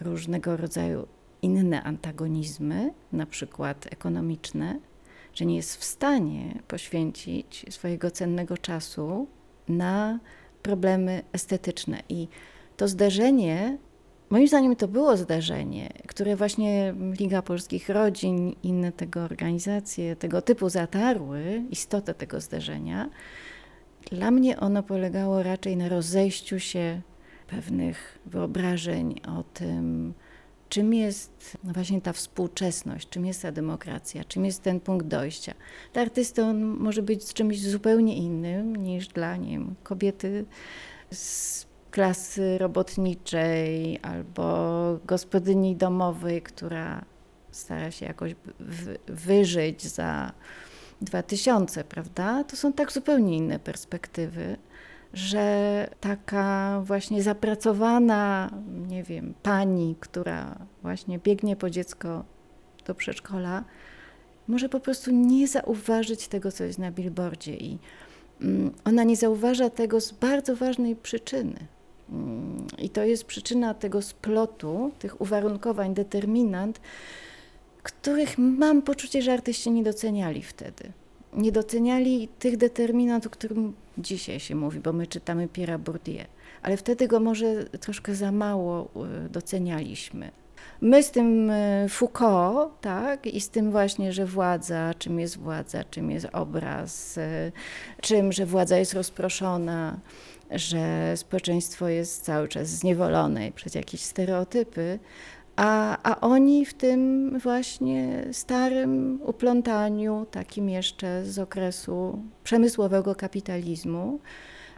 różnego 0.00 0.56
rodzaju 0.56 1.06
inne 1.44 1.82
antagonizmy, 1.82 2.92
na 3.12 3.26
przykład 3.26 3.86
ekonomiczne, 3.90 4.80
że 5.34 5.44
nie 5.46 5.56
jest 5.56 5.76
w 5.76 5.84
stanie 5.84 6.62
poświęcić 6.68 7.66
swojego 7.70 8.10
cennego 8.10 8.58
czasu 8.58 9.26
na 9.68 10.18
problemy 10.62 11.22
estetyczne. 11.32 12.02
I 12.08 12.28
to 12.76 12.88
zderzenie, 12.88 13.78
moim 14.30 14.48
zdaniem 14.48 14.76
to 14.76 14.88
było 14.88 15.16
zderzenie, 15.16 15.92
które 16.06 16.36
właśnie 16.36 16.94
Liga 17.20 17.42
Polskich 17.42 17.88
Rodzin, 17.88 18.54
inne 18.62 18.92
tego 18.92 19.20
organizacje 19.20 20.16
tego 20.16 20.42
typu 20.42 20.68
zatarły 20.68 21.62
istotę 21.70 22.14
tego 22.14 22.40
zderzenia. 22.40 23.10
Dla 24.10 24.30
mnie 24.30 24.60
ono 24.60 24.82
polegało 24.82 25.42
raczej 25.42 25.76
na 25.76 25.88
rozejściu 25.88 26.60
się 26.60 27.00
pewnych 27.46 28.18
wyobrażeń 28.26 29.20
o 29.38 29.42
tym, 29.42 30.14
czym 30.74 30.94
jest 30.94 31.58
właśnie 31.64 32.00
ta 32.00 32.12
współczesność, 32.12 33.08
czym 33.08 33.26
jest 33.26 33.42
ta 33.42 33.52
demokracja, 33.52 34.24
czym 34.24 34.44
jest 34.44 34.62
ten 34.62 34.80
punkt 34.80 35.06
dojścia. 35.06 35.54
Dla 35.92 36.02
artysty 36.02 36.42
on 36.42 36.64
może 36.64 37.02
być 37.02 37.34
czymś 37.34 37.60
zupełnie 37.60 38.16
innym 38.16 38.76
niż 38.76 39.08
dla 39.08 39.36
nie 39.36 39.50
wiem, 39.50 39.74
kobiety 39.82 40.44
z 41.12 41.66
klasy 41.90 42.58
robotniczej 42.58 43.98
albo 44.02 44.98
gospodyni 45.04 45.76
domowej, 45.76 46.42
która 46.42 47.04
stara 47.50 47.90
się 47.90 48.06
jakoś 48.06 48.34
wyżyć 49.06 49.82
za 49.82 50.32
2000, 51.00 51.84
prawda? 51.84 52.44
To 52.44 52.56
są 52.56 52.72
tak 52.72 52.92
zupełnie 52.92 53.36
inne 53.36 53.58
perspektywy 53.58 54.56
że 55.14 55.88
taka 56.00 56.80
właśnie 56.84 57.22
zapracowana, 57.22 58.50
nie 58.88 59.02
wiem, 59.02 59.34
pani, 59.42 59.96
która 60.00 60.56
właśnie 60.82 61.18
biegnie 61.18 61.56
po 61.56 61.70
dziecko 61.70 62.24
do 62.86 62.94
przedszkola, 62.94 63.64
może 64.48 64.68
po 64.68 64.80
prostu 64.80 65.10
nie 65.10 65.48
zauważyć 65.48 66.28
tego, 66.28 66.52
co 66.52 66.64
jest 66.64 66.78
na 66.78 66.90
billboardzie 66.90 67.56
i 67.56 67.78
mm, 68.40 68.74
ona 68.84 69.04
nie 69.04 69.16
zauważa 69.16 69.70
tego 69.70 70.00
z 70.00 70.12
bardzo 70.12 70.56
ważnej 70.56 70.96
przyczyny. 70.96 71.66
Mm, 72.10 72.66
I 72.78 72.90
to 72.90 73.04
jest 73.04 73.24
przyczyna 73.24 73.74
tego 73.74 74.02
splotu, 74.02 74.92
tych 74.98 75.20
uwarunkowań, 75.20 75.94
determinant, 75.94 76.80
których 77.82 78.38
mam 78.38 78.82
poczucie, 78.82 79.22
że 79.22 79.32
artyści 79.32 79.70
nie 79.70 79.82
doceniali 79.82 80.42
wtedy. 80.42 80.92
Nie 81.34 81.52
doceniali 81.52 82.28
tych 82.38 82.56
determinant, 82.56 83.26
o 83.26 83.30
którym 83.30 83.72
dzisiaj 83.98 84.40
się 84.40 84.54
mówi, 84.54 84.80
bo 84.80 84.92
my 84.92 85.06
czytamy 85.06 85.48
Pierre 85.48 85.78
Bourdieu, 85.78 86.24
ale 86.62 86.76
wtedy 86.76 87.08
go 87.08 87.20
może 87.20 87.64
troszkę 87.64 88.14
za 88.14 88.32
mało 88.32 88.88
y, 89.26 89.28
docenialiśmy. 89.28 90.30
My 90.80 91.02
z 91.02 91.10
tym 91.10 91.50
y, 91.50 91.86
Foucault, 91.88 92.80
tak, 92.80 93.26
i 93.26 93.40
z 93.40 93.48
tym 93.48 93.70
właśnie, 93.70 94.12
że 94.12 94.26
władza, 94.26 94.94
czym 94.98 95.20
jest 95.20 95.38
władza, 95.38 95.84
czym 95.84 96.10
jest 96.10 96.26
obraz, 96.32 97.18
y, 97.18 97.52
czym, 98.00 98.32
że 98.32 98.46
władza 98.46 98.78
jest 98.78 98.94
rozproszona, 98.94 99.98
że 100.50 101.12
społeczeństwo 101.16 101.88
jest 101.88 102.24
cały 102.24 102.48
czas 102.48 102.68
zniewolone 102.68 103.52
przez 103.52 103.74
jakieś 103.74 104.00
stereotypy, 104.00 104.98
a, 105.56 105.98
a 106.02 106.20
oni 106.20 106.66
w 106.66 106.74
tym 106.74 107.30
właśnie 107.38 108.28
starym 108.32 109.20
uplątaniu, 109.22 110.26
takim 110.30 110.68
jeszcze 110.68 111.24
z 111.24 111.38
okresu 111.38 112.22
przemysłowego 112.44 113.14
kapitalizmu, 113.14 114.20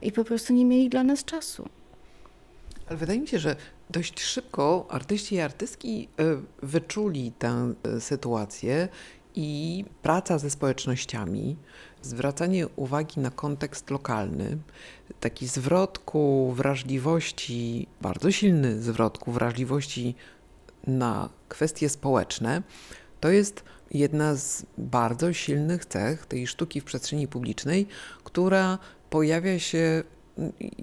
i 0.02 0.12
po 0.12 0.24
prostu 0.24 0.52
nie 0.52 0.64
mieli 0.64 0.88
dla 0.88 1.04
nas 1.04 1.24
czasu. 1.24 1.68
Ale 2.86 2.96
wydaje 2.96 3.20
mi 3.20 3.28
się, 3.28 3.38
że 3.38 3.56
dość 3.90 4.20
szybko 4.20 4.86
artyści 4.88 5.34
i 5.34 5.40
artystki 5.40 6.08
e, 6.18 6.24
wyczuli 6.62 7.32
tę 7.38 7.74
e, 7.82 8.00
sytuację 8.00 8.88
i 9.34 9.84
praca 10.02 10.38
ze 10.38 10.50
społecznościami, 10.50 11.56
zwracanie 12.02 12.68
uwagi 12.68 13.20
na 13.20 13.30
kontekst 13.30 13.90
lokalny, 13.90 14.58
taki 15.20 15.46
zwrot 15.46 15.98
ku 15.98 16.52
wrażliwości, 16.52 17.86
bardzo 18.00 18.30
silny 18.30 18.82
zwrot 18.82 19.18
ku 19.18 19.32
wrażliwości 19.32 20.14
na 20.86 21.28
kwestie 21.48 21.88
społeczne, 21.88 22.62
to 23.20 23.28
jest 23.30 23.64
jedna 23.90 24.34
z 24.34 24.66
bardzo 24.78 25.32
silnych 25.32 25.86
cech 25.86 26.26
tej 26.26 26.46
sztuki 26.46 26.80
w 26.80 26.84
przestrzeni 26.84 27.28
publicznej, 27.28 27.86
która 28.24 28.78
pojawia 29.10 29.58
się 29.58 30.02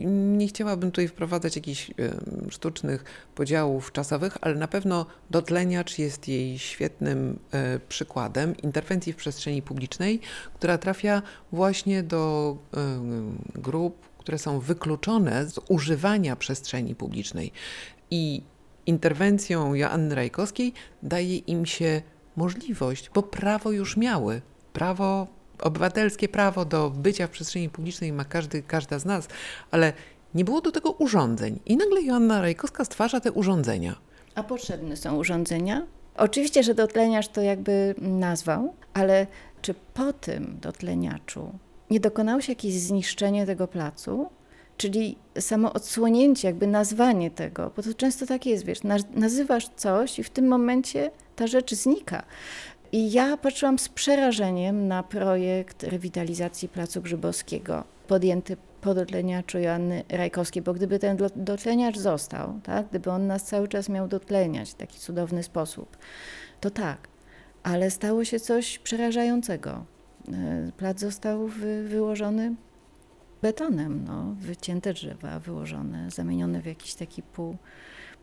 nie 0.05 0.47
chciałabym 0.47 0.91
tutaj 0.91 1.07
wprowadzać 1.07 1.55
jakichś 1.55 1.91
sztucznych 2.49 3.03
podziałów 3.35 3.91
czasowych, 3.91 4.37
ale 4.41 4.55
na 4.55 4.67
pewno 4.67 5.05
dotleniacz 5.29 5.99
jest 5.99 6.27
jej 6.27 6.59
świetnym 6.59 7.39
e, 7.51 7.79
przykładem 7.79 8.57
interwencji 8.57 9.13
w 9.13 9.15
przestrzeni 9.15 9.61
publicznej, 9.61 10.19
która 10.53 10.77
trafia 10.77 11.21
właśnie 11.51 12.03
do 12.03 12.57
grup, 13.55 14.09
które 14.17 14.37
są 14.37 14.59
wykluczone 14.59 15.49
z 15.49 15.59
używania 15.69 16.35
przestrzeni 16.35 16.95
publicznej. 16.95 17.51
I 18.11 18.43
interwencją 18.85 19.73
Joanny 19.73 20.15
Rajkowskiej 20.15 20.73
daje 21.03 21.37
im 21.37 21.65
się 21.65 22.01
możliwość, 22.35 23.09
bo 23.13 23.23
prawo 23.23 23.71
już 23.71 23.97
miały. 23.97 24.41
Prawo, 24.73 25.27
obywatelskie 25.59 26.29
prawo 26.29 26.65
do 26.65 26.89
bycia 26.89 27.27
w 27.27 27.29
przestrzeni 27.29 27.69
publicznej 27.69 28.13
ma 28.13 28.25
każdy, 28.25 28.63
każda 28.63 28.99
z 28.99 29.05
nas, 29.05 29.27
ale 29.71 29.93
nie 30.35 30.45
było 30.45 30.61
do 30.61 30.71
tego 30.71 30.91
urządzeń. 30.91 31.59
I 31.65 31.77
nagle 31.77 32.01
Joanna 32.01 32.41
Rajkowska 32.41 32.85
stwarza 32.85 33.19
te 33.19 33.31
urządzenia. 33.31 33.95
A 34.35 34.43
potrzebne 34.43 34.97
są 34.97 35.17
urządzenia? 35.17 35.81
Oczywiście, 36.17 36.63
że 36.63 36.73
dotleniacz 36.73 37.27
to 37.27 37.41
jakby 37.41 37.95
nazwał, 37.97 38.73
ale 38.93 39.27
czy 39.61 39.75
po 39.93 40.13
tym 40.13 40.57
dotleniaczu 40.61 41.51
nie 41.89 41.99
dokonało 41.99 42.41
się 42.41 42.51
jakieś 42.51 42.73
zniszczenie 42.73 43.45
tego 43.45 43.67
placu? 43.67 44.29
Czyli 44.77 45.17
samo 45.39 45.73
odsłonięcie, 45.73 46.47
jakby 46.47 46.67
nazwanie 46.67 47.31
tego, 47.31 47.71
bo 47.75 47.83
to 47.83 47.93
często 47.93 48.25
tak 48.25 48.45
jest, 48.45 48.65
wiesz, 48.65 48.81
naz- 48.81 49.15
nazywasz 49.15 49.69
coś 49.75 50.19
i 50.19 50.23
w 50.23 50.29
tym 50.29 50.47
momencie 50.47 51.11
ta 51.35 51.47
rzecz 51.47 51.75
znika. 51.75 52.23
I 52.91 53.11
ja 53.11 53.37
patrzyłam 53.37 53.79
z 53.79 53.89
przerażeniem 53.89 54.87
na 54.87 55.03
projekt 55.03 55.83
rewitalizacji 55.83 56.69
Placu 56.69 57.01
Grzybowskiego, 57.01 57.83
podjęty 58.07 58.57
po 58.81 58.93
dotleniaczu 58.93 59.59
Joanny 59.59 60.03
Rajkowskiej, 60.09 60.61
bo 60.61 60.73
gdyby 60.73 60.99
ten 60.99 61.17
dotleniacz 61.35 61.97
został, 61.97 62.59
tak, 62.63 62.87
gdyby 62.89 63.11
on 63.11 63.27
nas 63.27 63.43
cały 63.43 63.67
czas 63.67 63.89
miał 63.89 64.07
dotleniać 64.07 64.71
w 64.71 64.73
taki 64.73 64.99
cudowny 64.99 65.43
sposób, 65.43 65.97
to 66.61 66.69
tak, 66.69 67.07
ale 67.63 67.91
stało 67.91 68.25
się 68.25 68.39
coś 68.39 68.79
przerażającego. 68.79 69.85
E, 70.33 70.71
Plac 70.77 70.99
został 70.99 71.47
wy, 71.47 71.83
wyłożony 71.83 72.55
betonem, 73.43 74.03
no, 74.07 74.35
wycięte 74.39 74.93
drzewa, 74.93 75.39
wyłożone, 75.39 76.11
zamienione 76.11 76.61
w 76.61 76.65
jakiś 76.65 76.93
taki 76.93 77.23
pół, 77.23 77.57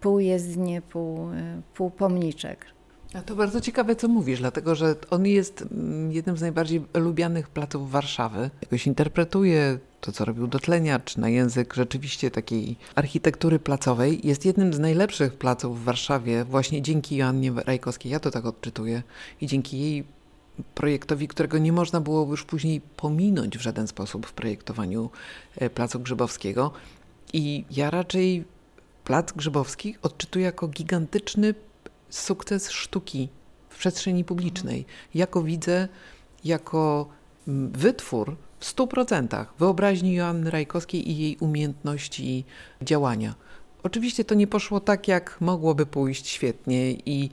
pół 0.00 0.18
jezdnie, 0.18 0.82
pół, 0.82 1.30
e, 1.30 1.62
pół 1.74 1.90
pomniczek. 1.90 2.66
A 3.14 3.22
to 3.22 3.36
bardzo 3.36 3.60
ciekawe, 3.60 3.96
co 3.96 4.08
mówisz, 4.08 4.40
dlatego 4.40 4.74
że 4.74 4.94
on 5.10 5.26
jest 5.26 5.62
mm, 5.62 6.12
jednym 6.12 6.36
z 6.36 6.40
najbardziej 6.40 6.84
lubianych 6.94 7.48
placów 7.48 7.90
Warszawy. 7.90 8.50
Jakoś 8.62 8.86
interpretuje 8.86 9.78
to, 10.00 10.12
co 10.12 10.24
robił 10.24 10.46
Dotleniacz 10.46 11.16
na 11.16 11.28
język 11.28 11.74
rzeczywiście 11.74 12.30
takiej 12.30 12.76
architektury 12.94 13.58
placowej. 13.58 14.26
Jest 14.26 14.44
jednym 14.44 14.72
z 14.72 14.78
najlepszych 14.78 15.34
placów 15.34 15.80
w 15.80 15.84
Warszawie 15.84 16.44
właśnie 16.44 16.82
dzięki 16.82 17.16
Joannie 17.16 17.52
Rajkowskiej. 17.66 18.12
Ja 18.12 18.20
to 18.20 18.30
tak 18.30 18.46
odczytuję. 18.46 19.02
I 19.40 19.46
dzięki 19.46 19.80
jej 19.80 20.04
projektowi, 20.74 21.28
którego 21.28 21.58
nie 21.58 21.72
można 21.72 22.00
było 22.00 22.30
już 22.30 22.44
później 22.44 22.80
pominąć 22.96 23.58
w 23.58 23.60
żaden 23.60 23.86
sposób 23.86 24.26
w 24.26 24.32
projektowaniu 24.32 25.10
e, 25.56 25.70
Placu 25.70 26.00
Grzybowskiego. 26.00 26.72
I 27.32 27.64
ja 27.70 27.90
raczej 27.90 28.44
Plac 29.04 29.32
Grzybowski 29.32 29.96
odczytuję 30.02 30.44
jako 30.44 30.68
gigantyczny 30.68 31.54
sukces 32.10 32.70
sztuki 32.70 33.28
w 33.68 33.78
przestrzeni 33.78 34.24
publicznej. 34.24 34.84
Jako 35.14 35.42
widzę, 35.42 35.88
jako 36.44 37.08
mm, 37.48 37.72
wytwór 37.72 38.36
w 38.58 38.64
stu 38.64 38.86
procentach 38.86 39.54
wyobraźni 39.58 40.14
Joanny 40.14 40.50
Rajkowskiej 40.50 41.10
i 41.10 41.18
jej 41.18 41.36
umiejętności 41.36 42.44
działania. 42.82 43.34
Oczywiście 43.82 44.24
to 44.24 44.34
nie 44.34 44.46
poszło 44.46 44.80
tak, 44.80 45.08
jak 45.08 45.40
mogłoby 45.40 45.86
pójść 45.86 46.28
świetnie 46.28 46.92
i 46.92 47.30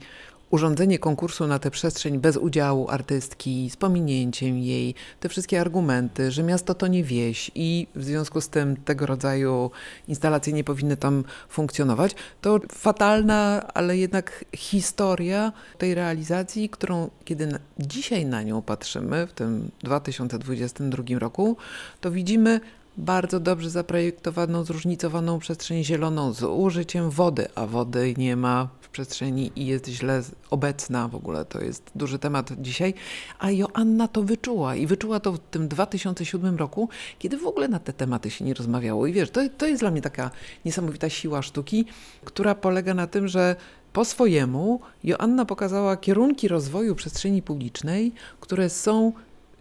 urządzenie 0.50 0.98
konkursu 0.98 1.46
na 1.46 1.58
tę 1.58 1.70
przestrzeń 1.70 2.18
bez 2.18 2.36
udziału 2.36 2.88
artystki, 2.90 3.70
z 3.70 3.76
pominięciem 3.76 4.58
jej, 4.58 4.94
te 5.20 5.28
wszystkie 5.28 5.60
argumenty, 5.60 6.30
że 6.30 6.42
miasto 6.42 6.74
to 6.74 6.86
nie 6.86 7.04
wieś 7.04 7.50
i 7.54 7.86
w 7.94 8.04
związku 8.04 8.40
z 8.40 8.48
tym 8.48 8.76
tego 8.76 9.06
rodzaju 9.06 9.70
instalacje 10.08 10.52
nie 10.52 10.64
powinny 10.64 10.96
tam 10.96 11.24
funkcjonować, 11.48 12.14
to 12.40 12.60
fatalna, 12.72 13.66
ale 13.74 13.96
jednak 13.96 14.44
historia 14.56 15.52
tej 15.78 15.94
realizacji, 15.94 16.68
którą 16.68 17.10
kiedy 17.24 17.46
na, 17.46 17.58
dzisiaj 17.78 18.26
na 18.26 18.42
nią 18.42 18.62
patrzymy, 18.62 19.26
w 19.26 19.32
tym 19.32 19.70
2022 19.82 21.18
roku, 21.18 21.56
to 22.00 22.10
widzimy 22.10 22.60
bardzo 22.98 23.40
dobrze 23.40 23.70
zaprojektowaną, 23.70 24.64
zróżnicowaną 24.64 25.38
przestrzeń 25.38 25.84
zieloną 25.84 26.32
z 26.32 26.42
użyciem 26.42 27.10
wody, 27.10 27.48
a 27.54 27.66
wody 27.66 28.14
nie 28.16 28.36
ma 28.36 28.68
w 28.80 28.88
przestrzeni 28.88 29.52
i 29.56 29.66
jest 29.66 29.88
źle 29.88 30.22
obecna 30.50 31.08
w 31.08 31.14
ogóle. 31.14 31.44
To 31.44 31.60
jest 31.60 31.90
duży 31.94 32.18
temat 32.18 32.50
dzisiaj. 32.58 32.94
A 33.38 33.50
Joanna 33.50 34.08
to 34.08 34.22
wyczuła 34.22 34.76
i 34.76 34.86
wyczuła 34.86 35.20
to 35.20 35.32
w 35.32 35.38
tym 35.38 35.68
2007 35.68 36.56
roku, 36.56 36.88
kiedy 37.18 37.38
w 37.38 37.46
ogóle 37.46 37.68
na 37.68 37.78
te 37.78 37.92
tematy 37.92 38.30
się 38.30 38.44
nie 38.44 38.54
rozmawiało. 38.54 39.06
I 39.06 39.12
wiesz, 39.12 39.30
to, 39.30 39.40
to 39.58 39.66
jest 39.66 39.82
dla 39.82 39.90
mnie 39.90 40.02
taka 40.02 40.30
niesamowita 40.64 41.08
siła 41.08 41.42
sztuki, 41.42 41.84
która 42.24 42.54
polega 42.54 42.94
na 42.94 43.06
tym, 43.06 43.28
że 43.28 43.56
po 43.92 44.04
swojemu 44.04 44.80
Joanna 45.04 45.44
pokazała 45.44 45.96
kierunki 45.96 46.48
rozwoju 46.48 46.94
przestrzeni 46.94 47.42
publicznej, 47.42 48.12
które 48.40 48.70
są 48.70 49.12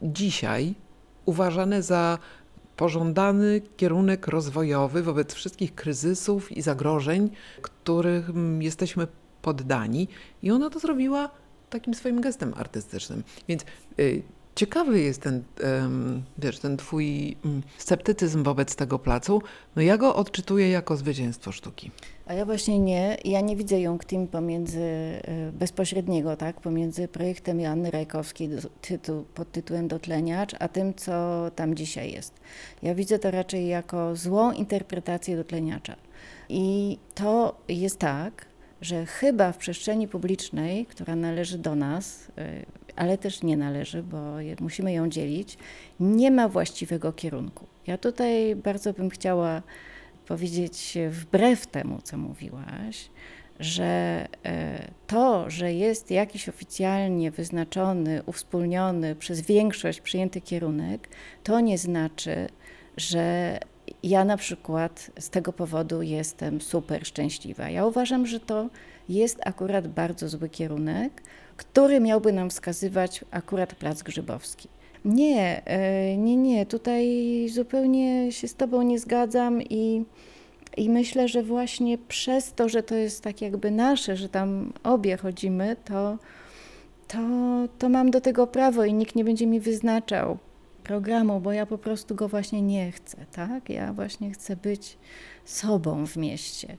dzisiaj 0.02 0.76
uważane 1.26 1.84
za 1.84 2.18
pożądany 2.78 3.62
kierunek 3.78 4.28
rozwojowy 4.28 5.04
wobec 5.04 5.34
wszystkich 5.34 5.76
kryzysów 5.76 6.52
i 6.52 6.62
zagrożeń, 6.62 7.30
których 7.62 8.30
mm, 8.30 8.62
jesteśmy 8.62 9.08
poddani. 9.42 10.08
I 10.44 10.52
ona 10.52 10.70
to 10.70 10.80
zrobiła 10.80 11.30
takim 11.70 11.94
swoim 11.94 12.22
gestem 12.22 12.54
artystycznym. 12.58 13.24
Więc 13.48 13.66
y, 14.00 14.22
ciekawy 14.58 15.02
jest 15.02 15.22
ten, 15.22 15.44
wiesz, 16.38 16.60
ten 16.60 16.78
twój 16.78 17.38
mm, 17.46 17.64
sceptycyzm 17.78 18.44
wobec 18.44 18.76
tego 18.76 19.00
placu. 19.00 19.42
No 19.76 19.82
ja 19.82 19.98
go 19.98 20.16
odczytuję 20.16 20.70
jako 20.70 20.98
zwycięstwo 20.98 21.52
sztuki. 21.52 21.92
A 22.26 22.34
ja 22.34 22.46
właśnie 22.46 22.80
nie, 22.80 23.18
ja 23.26 23.42
nie 23.42 23.56
widzę 23.56 23.82
jąktim 23.82 24.28
pomiędzy 24.28 24.82
e, 24.82 25.22
bezpośredniego, 25.52 26.36
tak, 26.36 26.62
pomiędzy 26.62 27.08
projektem 27.08 27.60
Joanny 27.60 27.92
Rajkowskiej 27.92 28.50
tytuł, 28.82 29.26
pod 29.36 29.52
tytułem 29.52 29.88
Dotleniacz, 29.88 30.56
a 30.60 30.68
tym, 30.68 30.94
co 30.94 31.46
tam 31.56 31.76
dzisiaj 31.76 32.12
jest. 32.12 32.34
Ja 32.84 32.96
widzę 32.96 33.20
to 33.20 33.32
raczej 33.32 33.68
jako 33.68 34.16
złą 34.16 34.52
interpretację 34.52 35.38
dotleniacza. 35.38 35.96
I 36.50 36.98
to 37.16 37.62
jest 37.68 38.00
tak, 38.00 38.46
że 38.82 39.06
chyba 39.06 39.52
w 39.52 39.58
przestrzeni 39.58 40.08
publicznej, 40.08 40.86
która 40.86 41.16
należy 41.16 41.58
do 41.58 41.76
nas, 41.76 42.28
e, 42.38 42.66
ale 42.98 43.18
też 43.18 43.44
nie 43.44 43.58
należy, 43.58 44.04
bo 44.04 44.18
musimy 44.60 44.94
ją 44.94 45.10
dzielić, 45.10 45.58
nie 46.00 46.32
ma 46.32 46.50
właściwego 46.50 47.14
kierunku. 47.14 47.66
Ja 47.88 47.98
tutaj 47.98 48.56
bardzo 48.56 48.94
bym 48.94 49.10
chciała 49.10 49.62
powiedzieć 50.28 50.98
wbrew 51.10 51.68
temu, 51.68 52.02
co 52.04 52.18
mówiłaś, 52.18 53.10
że 53.60 54.28
e, 54.46 54.88
to, 55.08 55.50
że 55.50 55.74
jest 55.74 56.12
jakiś 56.12 56.50
oficjalnie 56.50 57.32
wyznaczony, 57.32 58.24
uwspólniony 58.26 59.16
przez 59.16 59.42
większość 59.42 60.02
przyjęty 60.02 60.42
kierunek, 60.42 61.10
to 61.44 61.60
nie 61.60 61.78
znaczy, 61.78 62.48
że 62.98 63.58
ja 64.08 64.26
na 64.26 64.38
przykład 64.38 65.12
z 65.20 65.30
tego 65.30 65.54
powodu 65.54 66.02
jestem 66.02 66.62
super 66.62 67.06
szczęśliwa. 67.06 67.70
Ja 67.70 67.86
uważam, 67.86 68.26
że 68.26 68.40
to 68.40 68.70
jest 69.10 69.40
akurat 69.46 69.88
bardzo 69.88 70.30
zły 70.30 70.50
kierunek, 70.50 71.22
który 71.58 72.00
miałby 72.00 72.34
nam 72.34 72.50
wskazywać 72.50 73.26
akurat 73.32 73.76
Plac 73.76 74.04
Grzybowski. 74.04 74.68
Nie, 75.06 75.62
e, 75.66 76.18
nie, 76.18 76.36
nie, 76.36 76.66
tutaj 76.66 77.06
zupełnie 77.50 78.32
się 78.32 78.48
z 78.48 78.56
Tobą 78.56 78.82
nie 78.82 79.00
zgadzam 79.00 79.62
i, 79.62 80.04
i 80.78 80.90
myślę, 80.90 81.28
że 81.28 81.44
właśnie 81.44 81.98
przez 81.98 82.54
to, 82.54 82.70
że 82.70 82.84
to 82.84 82.96
jest 82.96 83.24
tak 83.24 83.42
jakby 83.42 83.72
nasze, 83.72 84.18
że 84.18 84.30
tam 84.30 84.74
obie 84.84 85.18
chodzimy, 85.18 85.76
to, 85.86 86.18
to, 87.08 87.18
to 87.80 87.90
mam 87.90 88.12
do 88.12 88.22
tego 88.22 88.48
prawo 88.48 88.86
i 88.86 88.94
nikt 88.94 89.16
nie 89.16 89.24
będzie 89.24 89.48
mi 89.48 89.60
wyznaczał 89.60 90.38
programu, 90.88 91.40
bo 91.40 91.52
ja 91.52 91.66
po 91.66 91.78
prostu 91.78 92.16
go 92.16 92.28
właśnie 92.28 92.62
nie 92.62 92.92
chcę, 92.92 93.26
tak? 93.32 93.70
Ja 93.70 93.94
właśnie 93.94 94.32
chcę 94.32 94.56
być 94.56 94.98
sobą 95.46 96.08
w 96.08 96.18
mieście. 96.18 96.78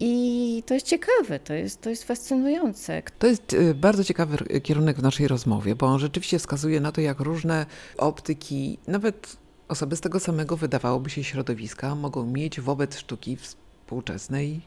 I 0.00 0.62
to 0.66 0.74
jest 0.74 0.86
ciekawe, 0.86 1.38
to 1.38 1.54
jest, 1.54 1.80
to 1.80 1.90
jest 1.90 2.04
fascynujące. 2.04 3.02
To 3.18 3.26
jest 3.26 3.52
y, 3.52 3.74
bardzo 3.74 4.04
ciekawy 4.04 4.60
kierunek 4.60 4.96
w 4.96 5.02
naszej 5.02 5.28
rozmowie, 5.28 5.74
bo 5.74 5.86
on 5.86 5.98
rzeczywiście 5.98 6.38
wskazuje 6.38 6.80
na 6.80 6.92
to, 6.92 7.00
jak 7.00 7.20
różne 7.20 7.66
optyki, 7.98 8.78
nawet 8.86 9.36
osoby 9.68 9.96
z 9.96 10.00
tego 10.00 10.20
samego 10.20 10.56
wydawałoby 10.56 11.10
się 11.10 11.24
środowiska, 11.24 11.94
mogą 11.94 12.26
mieć 12.26 12.60
wobec 12.60 12.98
sztuki 12.98 13.36
współczesnej, 13.36 14.60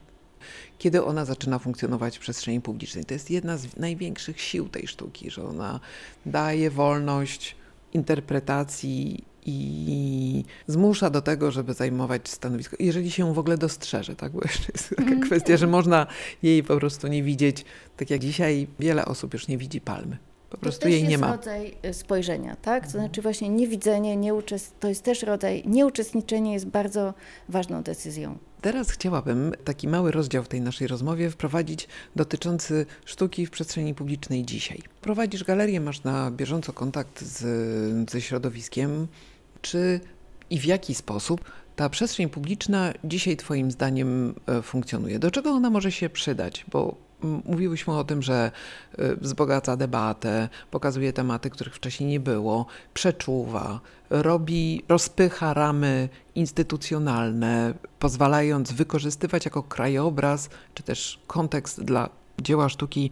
kiedy 0.78 1.04
ona 1.04 1.24
zaczyna 1.24 1.58
funkcjonować 1.58 2.16
w 2.16 2.20
przestrzeni 2.20 2.60
publicznej. 2.60 3.04
To 3.04 3.14
jest 3.14 3.30
jedna 3.30 3.56
z 3.56 3.76
największych 3.76 4.40
sił 4.40 4.68
tej 4.68 4.86
sztuki, 4.86 5.30
że 5.30 5.44
ona 5.44 5.80
daje 6.26 6.70
wolność 6.70 7.56
interpretacji 7.94 9.24
i 9.46 10.44
zmusza 10.66 11.10
do 11.10 11.22
tego, 11.22 11.50
żeby 11.50 11.74
zajmować 11.74 12.28
stanowisko, 12.28 12.76
jeżeli 12.80 13.10
się 13.10 13.34
w 13.34 13.38
ogóle 13.38 13.58
dostrzeże, 13.58 14.16
tak? 14.16 14.32
Bo 14.32 14.40
jeszcze 14.44 14.72
jest 14.72 14.88
taka 14.88 15.02
Mhm. 15.02 15.20
kwestia, 15.20 15.56
że 15.56 15.66
można 15.66 16.06
jej 16.42 16.62
po 16.62 16.76
prostu 16.76 17.08
nie 17.08 17.22
widzieć, 17.22 17.64
tak 17.96 18.10
jak 18.10 18.20
dzisiaj 18.20 18.66
wiele 18.80 19.04
osób 19.04 19.32
już 19.32 19.48
nie 19.48 19.58
widzi 19.58 19.80
palmy. 19.80 20.18
Po 20.50 20.56
To 20.56 20.62
prostu 20.62 20.88
jej 20.88 21.02
nie 21.02 21.10
jest 21.10 21.20
ma. 21.20 21.36
rodzaj 21.36 21.74
y, 21.84 21.94
spojrzenia, 21.94 22.56
tak? 22.56 22.84
To 22.84 22.90
znaczy 22.90 23.22
właśnie 23.22 23.48
niewidzenie, 23.48 24.16
nieuczest... 24.16 24.74
to 24.80 24.88
jest 24.88 25.02
też 25.02 25.22
rodzaj, 25.22 25.62
nieuczestniczenie 25.66 26.52
jest 26.52 26.66
bardzo 26.66 27.14
ważną 27.48 27.82
decyzją. 27.82 28.38
Teraz 28.60 28.90
chciałabym 28.90 29.52
taki 29.64 29.88
mały 29.88 30.10
rozdział 30.10 30.44
w 30.44 30.48
tej 30.48 30.60
naszej 30.60 30.86
rozmowie 30.86 31.30
wprowadzić 31.30 31.88
dotyczący 32.16 32.86
sztuki 33.04 33.46
w 33.46 33.50
przestrzeni 33.50 33.94
publicznej 33.94 34.44
dzisiaj. 34.44 34.82
Prowadzisz 35.00 35.44
galerię, 35.44 35.80
masz 35.80 36.02
na 36.04 36.30
bieżąco 36.30 36.72
kontakt 36.72 37.22
z, 37.22 38.10
ze 38.10 38.20
środowiskiem. 38.20 39.06
Czy 39.62 40.00
i 40.50 40.60
w 40.60 40.64
jaki 40.64 40.94
sposób 40.94 41.44
ta 41.76 41.88
przestrzeń 41.88 42.28
publiczna 42.28 42.92
dzisiaj 43.04 43.36
Twoim 43.36 43.70
zdaniem 43.70 44.34
e, 44.46 44.62
funkcjonuje? 44.62 45.18
Do 45.18 45.30
czego 45.30 45.50
ona 45.50 45.70
może 45.70 45.92
się 45.92 46.10
przydać? 46.10 46.64
Bo 46.72 46.94
mówiłyśmy 47.22 47.98
o 47.98 48.04
tym, 48.04 48.22
że 48.22 48.50
e, 48.98 49.16
wzbogaca 49.16 49.76
debatę, 49.76 50.48
pokazuje 50.70 51.12
tematy, 51.12 51.50
których 51.50 51.74
wcześniej 51.74 52.08
nie 52.08 52.20
było, 52.20 52.66
przeczuwa, 52.94 53.80
robi, 54.10 54.82
rozpycha 54.88 55.54
ramy 55.54 56.08
instytucjonalne, 56.34 57.74
pozwalając 57.98 58.72
wykorzystywać 58.72 59.44
jako 59.44 59.62
krajobraz 59.62 60.50
czy 60.74 60.82
też 60.82 61.20
kontekst 61.26 61.84
dla 61.84 62.08
dzieła 62.40 62.68
sztuki 62.68 63.10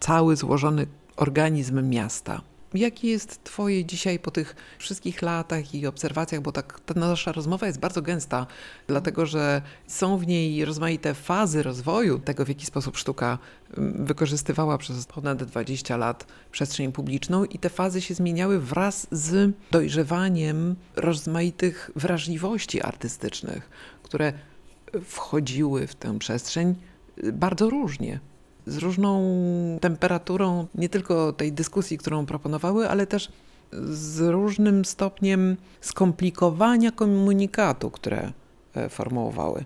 cały 0.00 0.36
złożony 0.36 0.86
organizm 1.16 1.88
miasta. 1.88 2.51
Jakie 2.74 3.08
jest 3.08 3.44
Twoje 3.44 3.84
dzisiaj 3.84 4.18
po 4.18 4.30
tych 4.30 4.56
wszystkich 4.78 5.22
latach 5.22 5.74
i 5.74 5.86
obserwacjach, 5.86 6.40
bo 6.40 6.52
tak 6.52 6.80
ta 6.80 6.94
nasza 6.94 7.32
rozmowa 7.32 7.66
jest 7.66 7.78
bardzo 7.78 8.02
gęsta, 8.02 8.46
dlatego 8.86 9.26
że 9.26 9.62
są 9.86 10.18
w 10.18 10.26
niej 10.26 10.64
rozmaite 10.64 11.14
fazy 11.14 11.62
rozwoju 11.62 12.18
tego, 12.18 12.44
w 12.44 12.48
jaki 12.48 12.66
sposób 12.66 12.96
sztuka 12.96 13.38
mm, 13.76 14.06
wykorzystywała 14.06 14.78
przez 14.78 15.06
ponad 15.06 15.44
20 15.44 15.96
lat 15.96 16.26
przestrzeń 16.50 16.92
publiczną 16.92 17.44
i 17.44 17.58
te 17.58 17.70
fazy 17.70 18.00
się 18.00 18.14
zmieniały 18.14 18.60
wraz 18.60 19.06
z 19.10 19.54
dojrzewaniem 19.70 20.76
rozmaitych 20.96 21.90
wrażliwości 21.96 22.82
artystycznych, 22.82 23.70
które 24.02 24.32
wchodziły 25.04 25.86
w 25.86 25.94
tę 25.94 26.18
przestrzeń 26.18 26.74
bardzo 27.32 27.70
różnie 27.70 28.20
z 28.66 28.76
różną 28.76 29.22
temperaturą 29.80 30.66
nie 30.74 30.88
tylko 30.88 31.32
tej 31.32 31.52
dyskusji, 31.52 31.98
którą 31.98 32.26
proponowały, 32.26 32.88
ale 32.88 33.06
też 33.06 33.28
z 33.82 34.20
różnym 34.20 34.84
stopniem 34.84 35.56
skomplikowania 35.80 36.92
komunikatu, 36.92 37.90
które 37.90 38.32
e, 38.74 38.88
formułowały. 38.88 39.64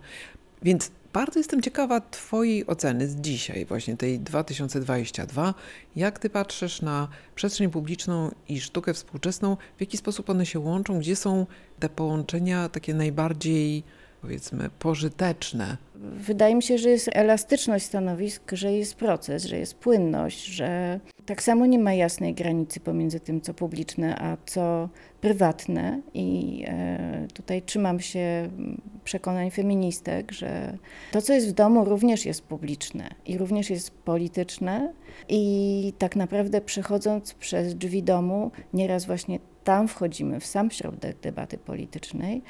Więc 0.63 0.91
bardzo 1.13 1.41
jestem 1.41 1.63
ciekawa 1.63 2.01
Twojej 2.01 2.67
oceny 2.67 3.09
z 3.09 3.17
dzisiaj, 3.17 3.67
właśnie 3.67 3.97
tej 3.97 4.21
2022. 4.21 5.55
Jak 5.97 6.19
Ty 6.19 6.31
patrzysz 6.31 6.83
na 6.83 7.09
przestrzeń 7.35 7.71
publiczną 7.71 8.31
i 8.49 8.61
sztukę 8.61 8.95
współczesną? 8.95 9.57
W 9.77 9.81
jaki 9.81 9.97
sposób 9.97 10.31
one 10.31 10.47
się 10.47 10.59
łączą? 10.59 10.99
Gdzie 10.99 11.17
są 11.17 11.47
te 11.79 11.89
połączenia 11.89 12.69
takie 12.69 12.95
najbardziej, 12.95 13.85
powiedzmy, 14.27 14.71
pożyteczne? 14.79 15.77
Wydaje 15.95 16.55
mi 16.55 16.63
się, 16.63 16.79
że 16.79 16.91
jest 16.91 17.11
elastyczność 17.13 17.85
stanowisk, 17.85 18.43
że 18.53 18.73
jest 18.73 18.95
proces, 18.95 19.45
że 19.45 19.59
jest 19.59 19.75
płynność, 19.75 20.45
że 20.45 21.01
tak 21.27 21.43
samo 21.43 21.67
nie 21.67 21.79
ma 21.79 21.95
jasnej 21.95 22.35
granicy 22.35 22.81
pomiędzy 22.81 23.21
tym, 23.21 23.41
co 23.41 23.55
publiczne, 23.55 24.19
a 24.19 24.37
co 24.47 24.89
prywatne. 25.21 26.01
I 26.15 26.65
e, 26.69 27.27
tutaj 27.35 27.63
trzymam 27.63 28.01
się 28.01 28.19
mm, 28.19 28.81
przekonań 29.05 29.51
feministek, 29.51 30.33
że 30.33 30.79
to, 31.13 31.23
co 31.23 31.33
jest 31.33 31.49
w 31.49 31.53
domu, 31.53 31.85
również 31.85 32.27
jest 32.27 32.43
publiczne 32.43 33.09
i 33.27 33.39
również 33.39 33.71
jest 33.71 33.91
polityczne. 33.91 34.93
I 35.29 35.93
tak 35.99 36.17
naprawdę 36.17 36.61
przechodząc 36.61 37.35
przez 37.35 37.75
drzwi 37.75 38.03
domu, 38.03 38.51
nieraz 38.73 39.07
właśnie 39.07 39.39
tam 39.67 39.89
wchodzimy 39.89 40.41
w 40.41 40.47
sam 40.47 40.71
środek 40.71 41.21
debaty 41.21 41.59
politycznej, 41.59 42.43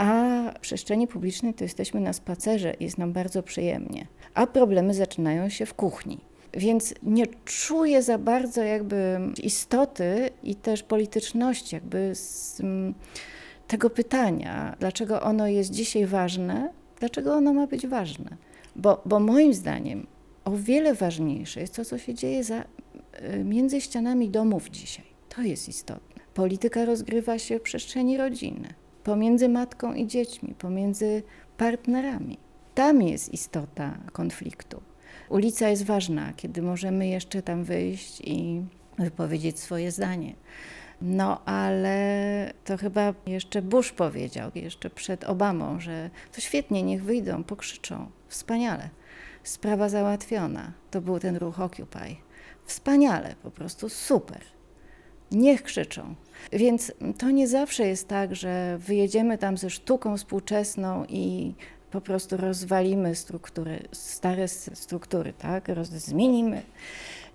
a 0.00 0.52
w 0.56 0.60
przestrzeni 0.60 1.06
publicznej 1.06 1.54
to 1.54 1.64
jesteśmy 1.64 2.00
na 2.00 2.12
spacerze 2.12 2.74
i 2.80 2.84
jest 2.84 2.98
nam 2.98 3.12
bardzo 3.12 3.42
przyjemnie. 3.42 4.06
A 4.34 4.46
problemy 4.46 4.94
zaczynają 4.94 5.48
się 5.48 5.66
w 5.66 5.74
kuchni. 5.74 6.18
Więc 6.54 6.94
nie 7.02 7.26
czuję 7.44 8.02
za 8.02 8.18
bardzo 8.18 8.62
jakby 8.62 9.20
istoty 9.42 10.30
i 10.42 10.54
też 10.54 10.82
polityczności 10.82 11.74
jakby 11.74 12.14
z 12.14 12.60
mm, 12.60 12.94
tego 13.66 13.90
pytania, 13.90 14.76
dlaczego 14.80 15.22
ono 15.22 15.46
jest 15.46 15.70
dzisiaj 15.70 16.06
ważne, 16.06 16.72
dlaczego 17.00 17.34
ono 17.34 17.52
ma 17.52 17.66
być 17.66 17.86
ważne. 17.86 18.36
Bo, 18.76 19.02
bo 19.06 19.20
moim 19.20 19.54
zdaniem 19.54 20.06
o 20.44 20.50
wiele 20.56 20.94
ważniejsze 20.94 21.60
jest 21.60 21.76
to, 21.76 21.84
co 21.84 21.98
się 21.98 22.14
dzieje 22.14 22.44
za, 22.44 22.60
y, 22.60 23.44
między 23.44 23.80
ścianami 23.80 24.28
domów 24.28 24.70
dzisiaj. 24.70 25.04
To 25.28 25.42
jest 25.42 25.68
istotne. 25.68 26.22
Polityka 26.34 26.84
rozgrywa 26.84 27.38
się 27.38 27.58
w 27.58 27.62
przestrzeni 27.62 28.16
rodziny 28.16 28.74
pomiędzy 29.04 29.48
matką 29.48 29.94
i 29.94 30.06
dziećmi, 30.06 30.54
pomiędzy 30.58 31.22
partnerami. 31.56 32.38
Tam 32.74 33.02
jest 33.02 33.34
istota 33.34 33.98
konfliktu. 34.12 34.82
Ulica 35.28 35.68
jest 35.68 35.84
ważna, 35.84 36.32
kiedy 36.36 36.62
możemy 36.62 37.06
jeszcze 37.06 37.42
tam 37.42 37.64
wyjść 37.64 38.20
i 38.20 38.62
wypowiedzieć 38.98 39.58
swoje 39.58 39.90
zdanie. 39.90 40.34
No, 41.02 41.44
ale 41.44 42.52
to 42.64 42.76
chyba 42.76 43.14
jeszcze 43.26 43.62
Bush 43.62 43.92
powiedział, 43.92 44.50
jeszcze 44.54 44.90
przed 44.90 45.24
Obamą, 45.24 45.80
że 45.80 46.10
to 46.32 46.40
świetnie, 46.40 46.82
niech 46.82 47.04
wyjdą, 47.04 47.44
pokrzyczą. 47.44 48.10
Wspaniale. 48.28 48.88
Sprawa 49.44 49.88
załatwiona. 49.88 50.72
To 50.90 51.00
był 51.00 51.18
ten 51.18 51.36
ruch 51.36 51.60
Occupy. 51.60 52.16
Wspaniale, 52.64 53.34
po 53.42 53.50
prostu 53.50 53.88
super. 53.88 54.40
Niech 55.32 55.62
krzyczą. 55.62 56.14
Więc 56.52 56.92
to 57.18 57.30
nie 57.30 57.48
zawsze 57.48 57.86
jest 57.86 58.08
tak, 58.08 58.36
że 58.36 58.78
wyjedziemy 58.78 59.38
tam 59.38 59.58
ze 59.58 59.70
sztuką 59.70 60.16
współczesną 60.16 61.04
i 61.08 61.54
po 61.90 62.00
prostu 62.00 62.36
rozwalimy 62.36 63.14
struktury, 63.14 63.82
stare 63.92 64.48
struktury, 64.48 65.32
tak? 65.32 65.68
Zmienimy. 65.82 66.62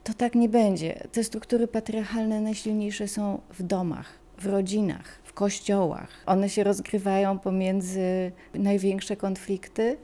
To 0.04 0.14
tak 0.14 0.36
nie 0.36 0.50
będzie. 0.50 1.08
Te 1.12 1.24
struktury 1.24 1.68
patriarchalne 1.68 2.42
najsilniejsze 2.42 3.08
są 3.08 3.42
w 3.60 3.64
domach, 3.64 4.14
w 4.38 4.46
rodzinach, 4.46 5.20
w 5.24 5.34
kościołach. 5.34 6.10
One 6.26 6.50
się 6.50 6.64
rozgrywają 6.64 7.40
pomiędzy 7.40 8.32
największe 8.54 9.16
konflikty, 9.16 9.98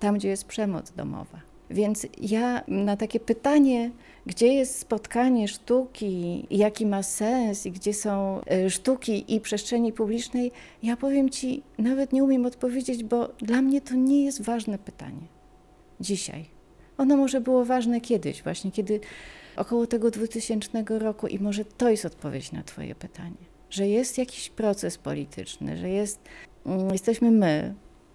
tam 0.00 0.14
gdzie 0.14 0.28
jest 0.28 0.44
przemoc 0.44 0.90
domowa. 0.90 1.40
Więc 1.70 2.06
ja 2.20 2.62
na 2.68 2.96
takie 2.96 3.20
pytanie, 3.20 3.90
gdzie 4.26 4.46
jest 4.46 4.78
spotkanie 4.78 5.48
sztuki, 5.48 6.46
jaki 6.50 6.86
ma 6.86 7.02
sens 7.02 7.66
i 7.66 7.72
gdzie 7.72 7.94
są 7.94 8.40
sztuki 8.68 9.34
i 9.34 9.40
przestrzeni 9.40 9.92
publicznej, 9.92 10.52
ja 10.82 10.96
powiem 10.96 11.30
Ci, 11.30 11.62
nawet 11.78 12.12
nie 12.12 12.24
umiem 12.24 12.46
odpowiedzieć, 12.46 13.04
bo 13.04 13.28
dla 13.38 13.62
mnie 13.62 13.80
to 13.80 13.94
nie 13.94 14.24
jest 14.24 14.42
ważne 14.42 14.78
pytanie. 14.78 15.26
Dzisiaj. 16.00 16.44
Ono 16.98 17.16
może 17.16 17.40
było 17.40 17.64
ważne 17.64 18.00
kiedyś, 18.00 18.42
właśnie 18.42 18.72
kiedy 18.72 19.00
około 19.56 19.86
tego 19.86 20.10
2000 20.10 20.84
roku 20.88 21.26
i 21.26 21.38
może 21.38 21.64
to 21.64 21.90
jest 21.90 22.04
odpowiedź 22.04 22.52
na 22.52 22.62
Twoje 22.62 22.94
pytanie, 22.94 23.36
że 23.70 23.88
jest 23.88 24.18
jakiś 24.18 24.50
proces 24.50 24.98
polityczny, 24.98 25.76
że 25.76 25.88
jest, 25.88 26.20
jesteśmy 26.92 27.30
my, 27.30 27.74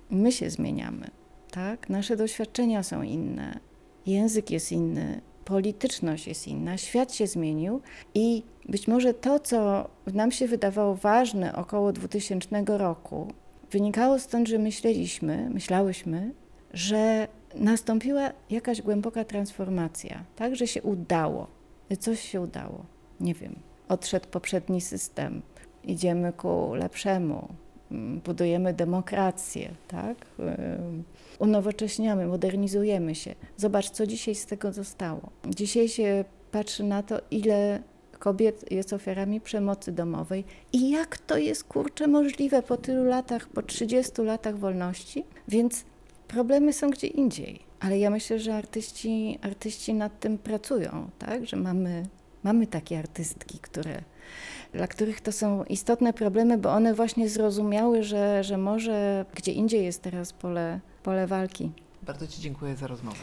my 0.10 0.32
się 0.32 0.50
zmieniamy, 0.50 1.08
tak? 1.52 1.90
Nasze 1.90 2.18
doświadczenia 2.18 2.84
są 2.84 3.02
inne, 3.02 3.60
język 4.06 4.52
jest 4.52 4.72
inny, 4.72 5.22
polityczność 5.48 6.28
jest 6.28 6.48
inna, 6.48 6.78
świat 6.78 7.14
się 7.14 7.28
zmienił 7.28 7.82
i 8.14 8.44
być 8.70 8.88
może 8.88 9.14
to, 9.14 9.40
co 9.40 9.90
nam 10.14 10.32
się 10.32 10.48
wydawało 10.48 10.96
ważne 10.96 11.56
około 11.56 11.94
2000 11.94 12.64
roku, 12.68 13.28
wynikało 13.72 14.20
stąd, 14.20 14.48
że 14.48 14.58
myśleliśmy, 14.58 15.50
myślałyśmy, 15.50 16.34
że 16.74 17.28
nastąpiła 17.56 18.32
jakaś 18.50 18.82
głęboka 18.82 19.24
transformacja, 19.26 20.24
tak, 20.36 20.56
że 20.56 20.68
się 20.68 20.82
udało, 20.82 21.48
coś 22.00 22.20
się 22.20 22.42
udało. 22.42 22.86
Nie 23.20 23.34
wiem, 23.34 23.56
odszedł 23.90 24.28
poprzedni 24.28 24.82
system, 24.82 25.42
idziemy 25.84 26.34
ku 26.34 26.74
lepszemu, 26.74 27.48
budujemy 28.26 28.74
demokrację, 28.74 29.72
tak? 29.88 30.18
Unowocześniamy, 31.40 32.26
modernizujemy 32.26 33.16
się. 33.16 33.36
Zobacz, 33.58 33.90
co 33.90 34.08
dzisiaj 34.08 34.36
z 34.36 34.46
tego 34.46 34.74
zostało. 34.74 35.30
Dzisiaj 35.48 35.88
się 35.88 36.26
patrzy 36.52 36.84
na 36.84 37.04
to, 37.04 37.20
ile 37.32 37.82
kobiet 38.20 38.72
jest 38.72 38.94
ofiarami 38.94 39.42
przemocy 39.42 39.92
domowej 39.92 40.44
i 40.74 40.90
jak 40.90 41.18
to 41.18 41.38
jest 41.38 41.64
kurczę 41.64 42.08
możliwe 42.08 42.64
po 42.64 42.78
tylu 42.78 43.04
latach, 43.04 43.48
po 43.48 43.62
30 43.62 44.22
latach 44.22 44.58
wolności. 44.58 45.24
Więc 45.48 45.86
problemy 46.28 46.74
są 46.74 46.90
gdzie 46.90 47.08
indziej. 47.08 47.60
Ale 47.80 48.00
ja 48.00 48.10
myślę, 48.10 48.40
że 48.40 48.56
artyści, 48.56 49.40
artyści 49.42 49.94
nad 49.94 50.20
tym 50.20 50.38
pracują, 50.38 51.10
tak? 51.20 51.46
Że 51.46 51.58
mamy, 51.58 52.06
mamy 52.44 52.68
takie 52.68 53.00
artystki, 53.00 53.60
które 53.60 54.02
dla 54.78 54.88
których 54.88 55.22
to 55.22 55.32
są 55.32 55.64
istotne 55.64 56.14
problemy, 56.14 56.58
bo 56.58 56.70
one 56.72 56.94
właśnie 56.94 57.30
zrozumiały, 57.30 58.04
że, 58.04 58.44
że 58.44 58.58
może 58.58 59.26
gdzie 59.36 59.52
indziej 59.52 59.86
jest 59.86 60.02
teraz 60.02 60.34
pole, 60.34 60.80
pole 61.04 61.28
walki. 61.28 61.72
Bardzo 62.04 62.28
Ci 62.28 62.42
dziękuję 62.42 62.76
za 62.76 62.88
rozmowę. 62.88 63.18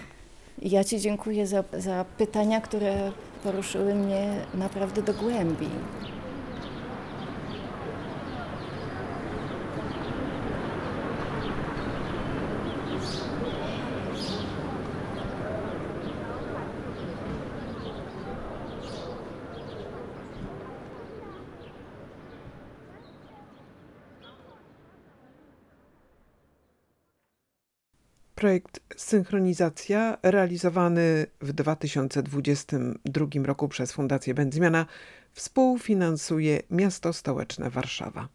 Ja 0.62 0.84
Ci 0.84 1.00
dziękuję 1.00 1.46
za, 1.46 1.64
za 1.78 2.04
pytania, 2.18 2.60
które 2.60 3.12
poruszyły 3.44 3.94
mnie 3.94 4.34
naprawdę 4.54 5.02
do 5.02 5.14
głębi. 5.14 5.68
Projekt 28.44 28.80
Synchronizacja, 28.96 30.18
realizowany 30.22 31.26
w 31.40 31.52
2022 31.52 33.26
roku 33.44 33.68
przez 33.68 33.92
Fundację 33.92 34.34
Będzmiana, 34.34 34.86
współfinansuje 35.32 36.62
miasto 36.70 37.12
stołeczne 37.12 37.70
Warszawa. 37.70 38.28